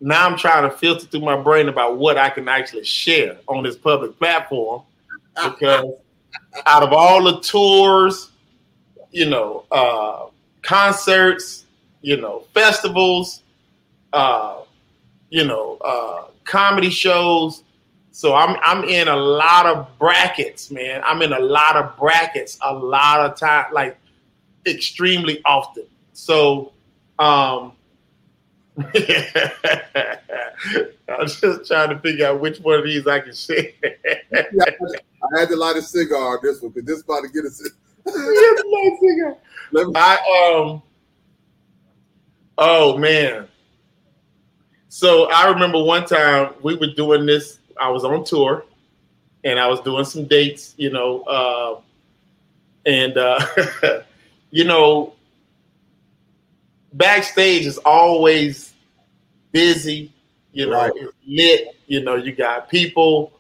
Now 0.03 0.27
I'm 0.27 0.37
trying 0.37 0.69
to 0.69 0.77
filter 0.77 1.07
through 1.07 1.21
my 1.21 1.41
brain 1.41 1.69
about 1.69 1.99
what 1.99 2.19
I 2.19 2.31
can 2.31 2.49
actually 2.49 2.85
share 2.85 3.39
on 3.49 3.63
this 3.63 3.77
public 3.77 4.19
platform. 4.19 4.83
Because 5.43 5.95
out 6.67 6.83
of 6.83 6.93
all 6.93 7.23
the 7.23 7.41
tours, 7.41 8.31
you 9.11 9.29
know, 9.29 9.65
uh, 9.71 10.27
concerts, 10.63 11.67
you 12.03 12.17
know, 12.19 12.45
festivals, 12.55 13.43
uh, 14.13 14.59
you 15.31 15.45
know, 15.45 15.79
uh, 15.79 16.25
comedy 16.45 16.91
shows. 16.91 17.63
So 18.13 18.35
I'm 18.35 18.57
I'm 18.63 18.85
in 18.85 19.09
a 19.09 19.17
lot 19.17 19.67
of 19.67 19.87
brackets, 19.99 20.71
man. 20.71 21.01
I'm 21.05 21.23
in 21.23 21.33
a 21.33 21.39
lot 21.39 21.77
of 21.77 21.97
brackets 21.97 22.59
a 22.61 22.75
lot 22.75 23.21
of 23.21 23.39
time, 23.39 23.73
like 23.73 23.97
extremely 24.67 25.41
often. 25.45 25.87
So 26.13 26.73
um 27.19 27.73
I'm 28.79 28.93
just 31.27 31.67
trying 31.67 31.91
to 31.91 31.99
figure 32.03 32.27
out 32.27 32.41
which 32.41 32.59
one 32.61 32.79
of 32.79 32.85
these 32.85 33.07
I 33.07 33.21
can 33.21 33.35
share. 33.35 33.67
yeah, 33.83 33.93
I 34.33 35.41
had 35.41 35.49
to 35.49 35.57
light 35.57 35.77
a 35.77 35.83
cigar 35.83 36.37
on 36.37 36.39
this 36.43 36.61
one 36.61 36.73
because 36.73 36.87
this 36.87 37.03
about 37.03 37.23
to 37.23 37.29
get 37.29 37.45
a 37.45 37.51
cigar. 37.51 37.77
I 39.95 40.53
um 40.53 40.83
oh 42.59 42.99
man. 42.99 43.47
So 44.93 45.31
I 45.31 45.49
remember 45.49 45.81
one 45.81 46.05
time 46.05 46.53
we 46.63 46.75
were 46.75 46.89
doing 46.89 47.25
this. 47.25 47.61
I 47.81 47.89
was 47.91 48.03
on 48.05 48.25
tour, 48.25 48.65
and 49.45 49.61
I 49.61 49.69
was 49.69 49.81
doing 49.83 50.05
some 50.05 50.25
dates, 50.25 50.75
you 50.79 50.91
know, 50.91 51.23
uh, 51.23 51.81
and 52.85 53.17
uh, 53.17 53.47
you 54.51 54.65
know, 54.65 55.15
backstage 56.93 57.67
is 57.67 57.79
always 57.79 58.73
busy. 59.53 60.13
You 60.53 60.67
know, 60.67 60.73
right. 60.73 60.93
it's 60.97 61.15
lit. 61.25 61.77
You 61.87 62.03
know, 62.03 62.17
you 62.17 62.33
got 62.33 62.69
people 62.69 63.33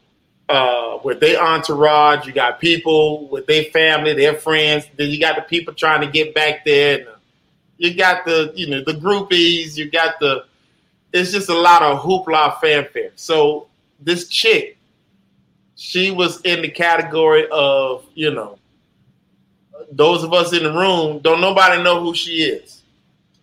uh, 0.48 0.98
with 1.02 1.18
their 1.18 1.42
entourage. 1.42 2.28
You 2.28 2.32
got 2.32 2.60
people 2.60 3.26
with 3.26 3.48
their 3.48 3.64
family, 3.64 4.12
their 4.12 4.34
friends. 4.34 4.84
Then 4.96 5.10
you 5.10 5.18
got 5.18 5.34
the 5.34 5.42
people 5.42 5.74
trying 5.74 6.02
to 6.02 6.06
get 6.06 6.32
back 6.32 6.64
there. 6.64 6.98
And, 7.00 7.08
you 7.76 7.94
got 7.94 8.24
the, 8.24 8.52
you 8.54 8.68
know, 8.68 8.84
the 8.84 8.92
groupies. 8.92 9.76
You 9.76 9.90
got 9.90 10.20
the 10.20 10.44
it's 11.12 11.32
just 11.32 11.48
a 11.48 11.58
lot 11.58 11.82
of 11.82 12.00
hoopla 12.00 12.60
fanfare. 12.60 13.12
So 13.16 13.68
this 14.00 14.28
chick, 14.28 14.76
she 15.76 16.10
was 16.10 16.40
in 16.42 16.62
the 16.62 16.68
category 16.68 17.46
of, 17.50 18.06
you 18.14 18.30
know, 18.30 18.58
those 19.90 20.22
of 20.22 20.32
us 20.32 20.52
in 20.52 20.62
the 20.62 20.72
room, 20.72 21.18
don't 21.20 21.40
nobody 21.40 21.82
know 21.82 22.00
who 22.00 22.14
she 22.14 22.42
is. 22.42 22.82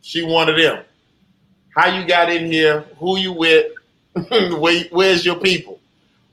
She 0.02 0.24
one 0.24 0.50
of 0.50 0.56
them. 0.56 0.84
How 1.76 1.88
you 1.88 2.08
got 2.08 2.32
in 2.32 2.52
here, 2.52 2.86
who 2.98 3.18
you 3.18 3.34
with, 3.34 3.74
Where, 4.30 4.84
where's 4.92 5.26
your 5.26 5.36
people? 5.36 5.80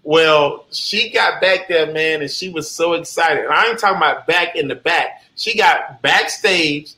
Well, 0.03 0.67
she 0.71 1.11
got 1.11 1.41
back 1.41 1.69
there, 1.69 1.93
man, 1.93 2.21
and 2.21 2.31
she 2.31 2.51
was 2.51 2.71
so 2.71 2.95
excited. 2.95 3.45
And 3.45 3.53
I 3.53 3.69
ain't 3.69 3.79
talking 3.79 3.97
about 3.97 4.27
back 4.27 4.57
in 4.57 4.69
the 4.69 4.75
back. 4.75 5.23
She 5.35 5.57
got 5.57 6.03
backstage, 6.03 6.95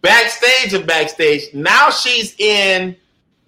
backstage 0.00 0.74
and 0.74 0.86
backstage. 0.86 1.52
Now 1.52 1.90
she's 1.90 2.34
in 2.38 2.96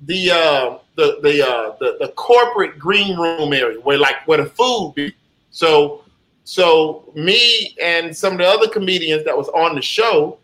the 0.06 0.30
uh, 0.30 0.78
the 0.96 1.18
the, 1.22 1.46
uh, 1.46 1.76
the 1.80 1.96
the 2.00 2.08
corporate 2.16 2.78
green 2.78 3.18
room 3.18 3.52
area 3.52 3.80
where 3.80 3.98
like 3.98 4.26
where 4.26 4.38
the 4.38 4.50
food 4.50 4.94
be. 4.96 5.14
So 5.50 6.04
so 6.44 7.10
me 7.14 7.76
and 7.82 8.16
some 8.16 8.34
of 8.34 8.38
the 8.38 8.46
other 8.46 8.68
comedians 8.68 9.24
that 9.24 9.36
was 9.36 9.48
on 9.50 9.74
the 9.74 9.82
show, 9.82 10.38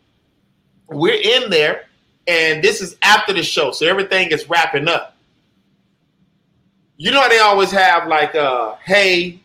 we're 0.89 1.21
in 1.21 1.51
there, 1.51 1.87
and 2.27 2.63
this 2.63 2.81
is 2.81 2.97
after 3.03 3.33
the 3.33 3.43
show, 3.43 3.73
so 3.73 3.87
everything 3.87 4.31
is 4.31 4.49
wrapping 4.49 4.89
up. 4.89 5.17
You 6.99 7.11
know 7.11 7.29
they 7.29 7.41
always 7.41 7.71
have 7.71 8.09
like, 8.09 8.35
uh, 8.35 8.77
hey, 8.85 9.41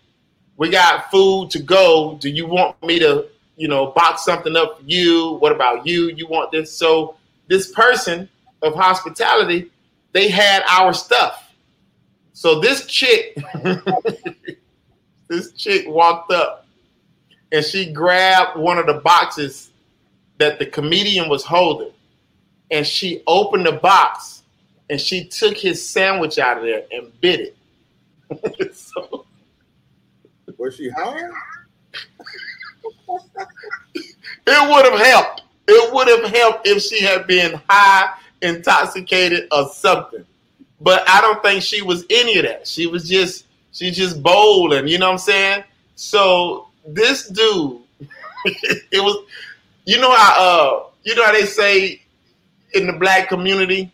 we 0.57 0.70
got 0.70 1.09
food 1.12 1.49
to 1.51 1.59
go. 1.59 2.18
Do 2.22 2.30
you 2.30 2.47
want 2.47 2.82
me 2.84 2.99
to, 2.99 3.28
you 3.57 3.68
know, 3.68 3.88
box 3.88 4.24
something 4.24 4.55
up 4.55 4.80
for 4.80 4.84
you? 4.86 5.34
What 5.39 5.51
about 5.51 5.86
you? 5.86 6.09
You 6.16 6.28
want 6.28 6.51
this? 6.51 6.72
So 6.72 7.16
this 7.47 7.72
person 7.72 8.30
of 8.62 8.76
hospitality 8.76 9.72
they 10.14 10.28
had 10.28 10.64
our 10.70 10.93
stuff. 10.93 11.53
So 12.34 12.59
this 12.59 12.86
chick, 12.86 13.38
this 15.28 15.51
chick 15.53 15.86
walked 15.88 16.32
up 16.32 16.66
and 17.51 17.64
she 17.64 17.91
grabbed 17.91 18.57
one 18.57 18.78
of 18.78 18.86
the 18.86 18.95
boxes 18.95 19.70
that 20.38 20.57
the 20.59 20.66
comedian 20.66 21.30
was 21.30 21.43
holding 21.43 21.91
and 22.72 22.88
she 22.88 23.22
opened 23.28 23.66
the 23.66 23.74
box 23.74 24.43
and 24.89 24.99
she 24.99 25.26
took 25.26 25.55
his 25.55 25.88
sandwich 25.88 26.39
out 26.39 26.57
of 26.57 26.64
there 26.64 26.84
and 26.91 27.12
bit 27.22 27.55
it. 28.30 28.76
so, 28.76 29.26
was 30.57 30.76
she 30.76 30.89
high? 30.89 31.30
it 34.47 34.70
would 34.70 34.86
have 34.91 34.99
helped. 34.99 35.43
It 35.68 35.93
would 35.93 36.07
have 36.07 36.34
helped 36.34 36.68
if 36.68 36.82
she 36.82 37.03
had 37.03 37.28
been 37.28 37.62
high 37.70 38.14
intoxicated 38.42 39.48
or 39.52 39.68
something. 39.70 40.26
But 40.80 41.08
I 41.08 41.22
don't 41.22 41.42
think 41.44 41.62
she 41.62 41.82
was 41.82 42.06
any 42.10 42.38
of 42.39 42.46
that. 42.46 42.68
She 42.68 42.88
was 42.88 43.08
just 43.08 43.46
she's 43.72 43.96
just 43.96 44.22
bold 44.22 44.74
and 44.74 44.89
you 44.89 44.98
know 44.98 45.08
what 45.08 45.14
I'm 45.14 45.18
saying? 45.20 45.64
So 45.96 46.68
this 46.86 47.28
dude, 47.28 47.82
it 48.46 49.04
was 49.04 49.26
you 49.86 50.00
know 50.00 50.14
how 50.14 50.36
uh 50.39 50.89
you 51.04 51.16
know 51.16 51.26
how 51.26 51.32
they 51.32 51.46
say 51.46 52.02
in 52.74 52.88
the 52.88 52.94
black 52.94 53.30
community, 53.30 53.92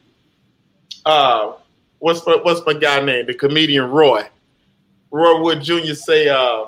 uh 1.05 1.53
what's 1.99 2.25
my, 2.25 2.35
what's 2.35 2.65
my 2.65 2.73
guy 2.73 3.01
name? 3.01 3.25
The 3.25 3.33
comedian 3.33 3.89
Roy. 3.89 4.23
Roy 5.11 5.41
Wood 5.41 5.61
Jr. 5.61 5.93
say 5.93 6.29
uh 6.29 6.65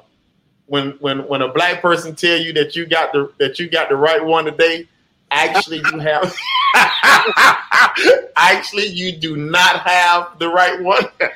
when 0.66 0.92
when 1.00 1.28
when 1.28 1.42
a 1.42 1.48
black 1.48 1.82
person 1.82 2.16
tell 2.16 2.40
you 2.40 2.54
that 2.54 2.76
you 2.76 2.86
got 2.86 3.12
the 3.12 3.32
that 3.40 3.60
you 3.60 3.70
got 3.70 3.90
the 3.90 3.96
right 3.96 4.24
one 4.24 4.46
today, 4.46 4.88
Actually, 5.32 5.78
you 5.80 6.00
have. 6.00 6.36
Actually, 8.36 8.88
you 8.88 9.16
do 9.18 9.38
not 9.38 9.82
have 9.88 10.38
the 10.40 10.50
right 10.50 10.82
one. 10.82 11.04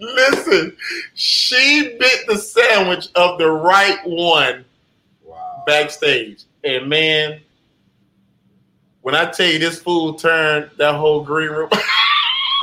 Listen, 0.00 0.76
she 1.14 1.96
bit 1.98 2.26
the 2.28 2.36
sandwich 2.36 3.08
of 3.14 3.38
the 3.38 3.50
right 3.50 3.98
one 4.04 4.64
Wow. 5.22 5.64
backstage. 5.66 6.44
And 6.64 6.88
man, 6.88 7.40
when 9.02 9.14
I 9.14 9.30
tell 9.30 9.46
you 9.46 9.58
this 9.58 9.80
fool 9.80 10.14
turned 10.14 10.70
that 10.78 10.94
whole 10.94 11.22
green 11.24 11.50
room 11.50 11.68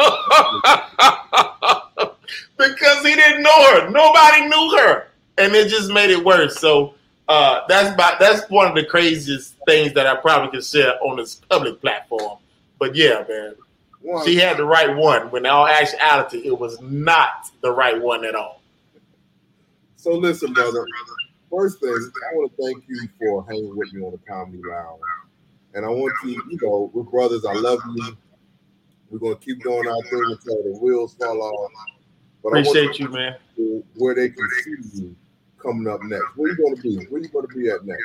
because 2.57 3.03
he 3.03 3.15
didn't 3.15 3.43
know 3.43 3.81
her. 3.81 3.89
Nobody 3.89 4.47
knew 4.47 4.77
her. 4.79 5.07
And 5.37 5.53
it 5.53 5.69
just 5.69 5.91
made 5.91 6.09
it 6.09 6.23
worse. 6.23 6.59
So 6.59 6.93
uh, 7.27 7.61
that's 7.67 7.93
about, 7.93 8.19
that's 8.19 8.49
one 8.49 8.67
of 8.67 8.75
the 8.75 8.85
craziest 8.85 9.55
things 9.65 9.93
that 9.93 10.05
I 10.07 10.15
probably 10.15 10.51
can 10.51 10.61
share 10.61 11.01
on 11.03 11.17
this 11.17 11.35
public 11.49 11.81
platform. 11.81 12.37
But 12.79 12.95
yeah, 12.95 13.23
man, 13.27 13.55
One, 14.01 14.25
she 14.25 14.35
had 14.35 14.57
the 14.57 14.65
right 14.65 14.95
one. 14.95 15.31
When 15.31 15.45
in 15.45 15.51
all 15.51 15.67
actuality, 15.67 16.39
it 16.45 16.57
was 16.57 16.79
not 16.81 17.49
the 17.61 17.71
right 17.71 17.99
one 17.99 18.25
at 18.25 18.35
all. 18.35 18.61
so 19.95 20.11
listen, 20.13 20.53
brother. 20.53 20.85
First 21.49 21.79
thing, 21.79 21.89
I 21.89 22.35
want 22.35 22.51
to 22.55 22.63
thank 22.63 22.83
you 22.87 23.07
for 23.17 23.45
hanging 23.47 23.75
with 23.77 23.93
me 23.93 24.03
on 24.03 24.11
the 24.11 24.17
comedy 24.27 24.61
lounge. 24.67 24.99
And 25.73 25.85
I 25.85 25.89
want 25.89 26.13
to, 26.23 26.29
you 26.29 26.59
know, 26.61 26.89
we're 26.93 27.03
brothers. 27.03 27.45
I 27.45 27.53
love 27.53 27.79
you. 27.95 28.17
We're 29.09 29.19
gonna 29.19 29.35
keep 29.37 29.61
doing 29.61 29.87
our 29.87 30.01
thing 30.03 30.23
until 30.25 30.63
the 30.63 30.77
wheels 30.81 31.13
fall 31.13 31.41
off. 31.41 31.71
But 32.43 32.49
Appreciate 32.49 32.99
you, 32.99 33.09
man. 33.09 33.35
where 33.95 34.15
they 34.15 34.29
can 34.29 34.47
see 34.63 34.75
you 34.93 35.15
coming 35.65 35.87
up 35.87 36.01
next. 36.03 36.25
Where 36.35 36.51
you 36.51 36.57
gonna 36.57 36.81
be? 36.81 37.05
Where 37.05 37.21
you 37.21 37.27
gonna 37.29 37.47
be 37.47 37.69
at 37.69 37.85
next? 37.85 38.03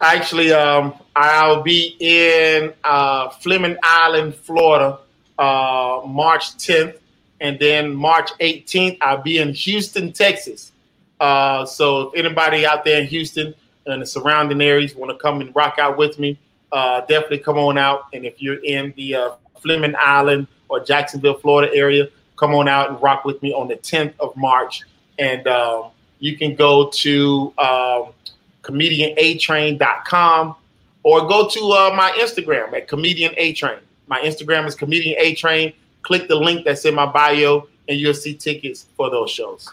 Actually, 0.00 0.52
um, 0.52 0.94
I'll 1.14 1.62
be 1.62 1.96
in 2.00 2.72
uh, 2.84 3.28
Fleming 3.28 3.76
Island, 3.82 4.34
Florida, 4.34 4.98
uh, 5.38 6.00
March 6.06 6.56
10th, 6.56 6.98
and 7.40 7.58
then 7.58 7.94
March 7.94 8.30
18th, 8.40 8.98
I'll 9.00 9.22
be 9.22 9.38
in 9.38 9.52
Houston, 9.52 10.12
Texas. 10.12 10.72
Uh, 11.18 11.66
so 11.66 12.08
if 12.08 12.24
anybody 12.24 12.64
out 12.64 12.84
there 12.84 13.00
in 13.00 13.06
Houston 13.08 13.54
and 13.86 14.00
the 14.00 14.06
surrounding 14.06 14.62
areas 14.62 14.94
want 14.94 15.10
to 15.10 15.18
come 15.18 15.42
and 15.42 15.54
rock 15.54 15.78
out 15.78 15.98
with 15.98 16.18
me, 16.18 16.38
uh, 16.72 17.00
definitely 17.02 17.38
come 17.38 17.58
on 17.58 17.76
out. 17.76 18.06
And 18.14 18.24
if 18.24 18.40
you're 18.40 18.62
in 18.64 18.94
the 18.96 19.14
uh, 19.14 19.30
Fleming 19.60 19.94
Island 19.98 20.46
or 20.68 20.80
Jacksonville, 20.80 21.34
Florida 21.34 21.74
area, 21.74 22.08
come 22.36 22.54
on 22.54 22.68
out 22.68 22.88
and 22.88 23.02
rock 23.02 23.26
with 23.26 23.42
me 23.42 23.52
on 23.52 23.68
the 23.68 23.76
10th 23.76 24.14
of 24.18 24.34
March. 24.36 24.82
And 25.18 25.46
um, 25.46 25.90
you 26.20 26.36
can 26.36 26.54
go 26.54 26.88
to 26.90 27.52
um, 27.58 28.12
comedianatrain.com 28.62 30.54
or 31.02 31.26
go 31.26 31.48
to 31.48 31.60
uh, 31.60 31.92
my 31.96 32.10
Instagram 32.20 32.72
at 32.74 32.86
comedianatrain. 32.88 33.80
My 34.06 34.20
Instagram 34.20 34.66
is 34.66 34.76
comedianatrain. 34.76 35.74
Click 36.02 36.28
the 36.28 36.36
link 36.36 36.64
that's 36.64 36.84
in 36.84 36.94
my 36.94 37.06
bio, 37.06 37.66
and 37.88 37.98
you'll 37.98 38.14
see 38.14 38.34
tickets 38.34 38.86
for 38.96 39.10
those 39.10 39.30
shows. 39.30 39.68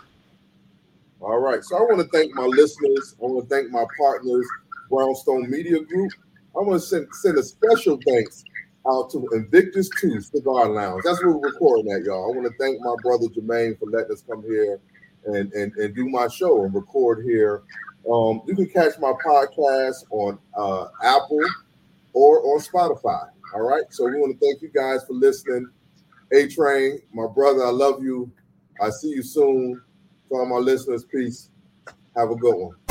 All 1.20 1.40
right. 1.40 1.64
So 1.64 1.78
I 1.78 1.82
want 1.82 2.00
to 2.00 2.08
thank 2.18 2.34
my 2.34 2.46
listeners. 2.46 3.16
I 3.22 3.26
want 3.26 3.48
to 3.48 3.56
thank 3.56 3.72
my 3.72 3.86
partners, 4.00 4.48
Brownstone 4.90 5.50
Media 5.50 5.82
Group. 5.82 6.12
I 6.56 6.62
want 6.62 6.80
to 6.82 6.88
send, 6.88 7.08
send 7.14 7.38
a 7.38 7.44
special 7.44 8.00
thanks 8.06 8.44
out 8.90 9.10
to 9.12 9.28
Invictus 9.34 9.90
2 10.00 10.22
Cigar 10.22 10.70
Lounge. 10.70 11.04
That's 11.04 11.22
where 11.24 11.34
we're 11.34 11.50
recording 11.50 11.92
at, 11.92 12.04
y'all. 12.04 12.32
I 12.32 12.36
want 12.36 12.48
to 12.48 12.58
thank 12.58 12.80
my 12.82 12.96
brother 13.02 13.26
Jermaine 13.26 13.78
for 13.78 13.90
letting 13.90 14.14
us 14.14 14.24
come 14.28 14.44
here 14.44 14.80
and, 15.28 15.52
and, 15.54 15.74
and 15.76 15.96
do 15.96 16.10
my 16.10 16.28
show 16.28 16.64
and 16.64 16.74
record 16.74 17.26
here. 17.26 17.64
Um, 18.12 18.42
you 18.46 18.56
can 18.56 18.70
catch 18.70 18.98
my 19.00 19.14
podcast 19.26 20.06
on 20.10 20.40
uh, 20.56 20.88
Apple 21.04 21.46
or 22.14 22.54
on 22.54 22.62
Spotify. 22.62 23.30
All 23.54 23.62
right. 23.62 23.84
So 23.90 24.06
we 24.06 24.20
want 24.20 24.40
to 24.40 24.46
thank 24.46 24.62
you 24.62 24.70
guys 24.70 25.06
for 25.06 25.14
listening. 25.14 25.70
A 26.34 26.48
Train, 26.48 27.00
my 27.14 27.28
brother, 27.28 27.66
I 27.66 27.70
love 27.70 28.04
you. 28.04 28.32
I 28.82 28.90
see 28.90 29.10
you 29.10 29.24
soon. 29.24 29.82
For 30.28 30.42
all 30.42 30.46
my 30.46 30.58
listeners, 30.58 31.06
peace. 31.06 31.50
Have 32.16 32.32
a 32.32 32.36
good 32.36 32.56
one. 32.56 32.87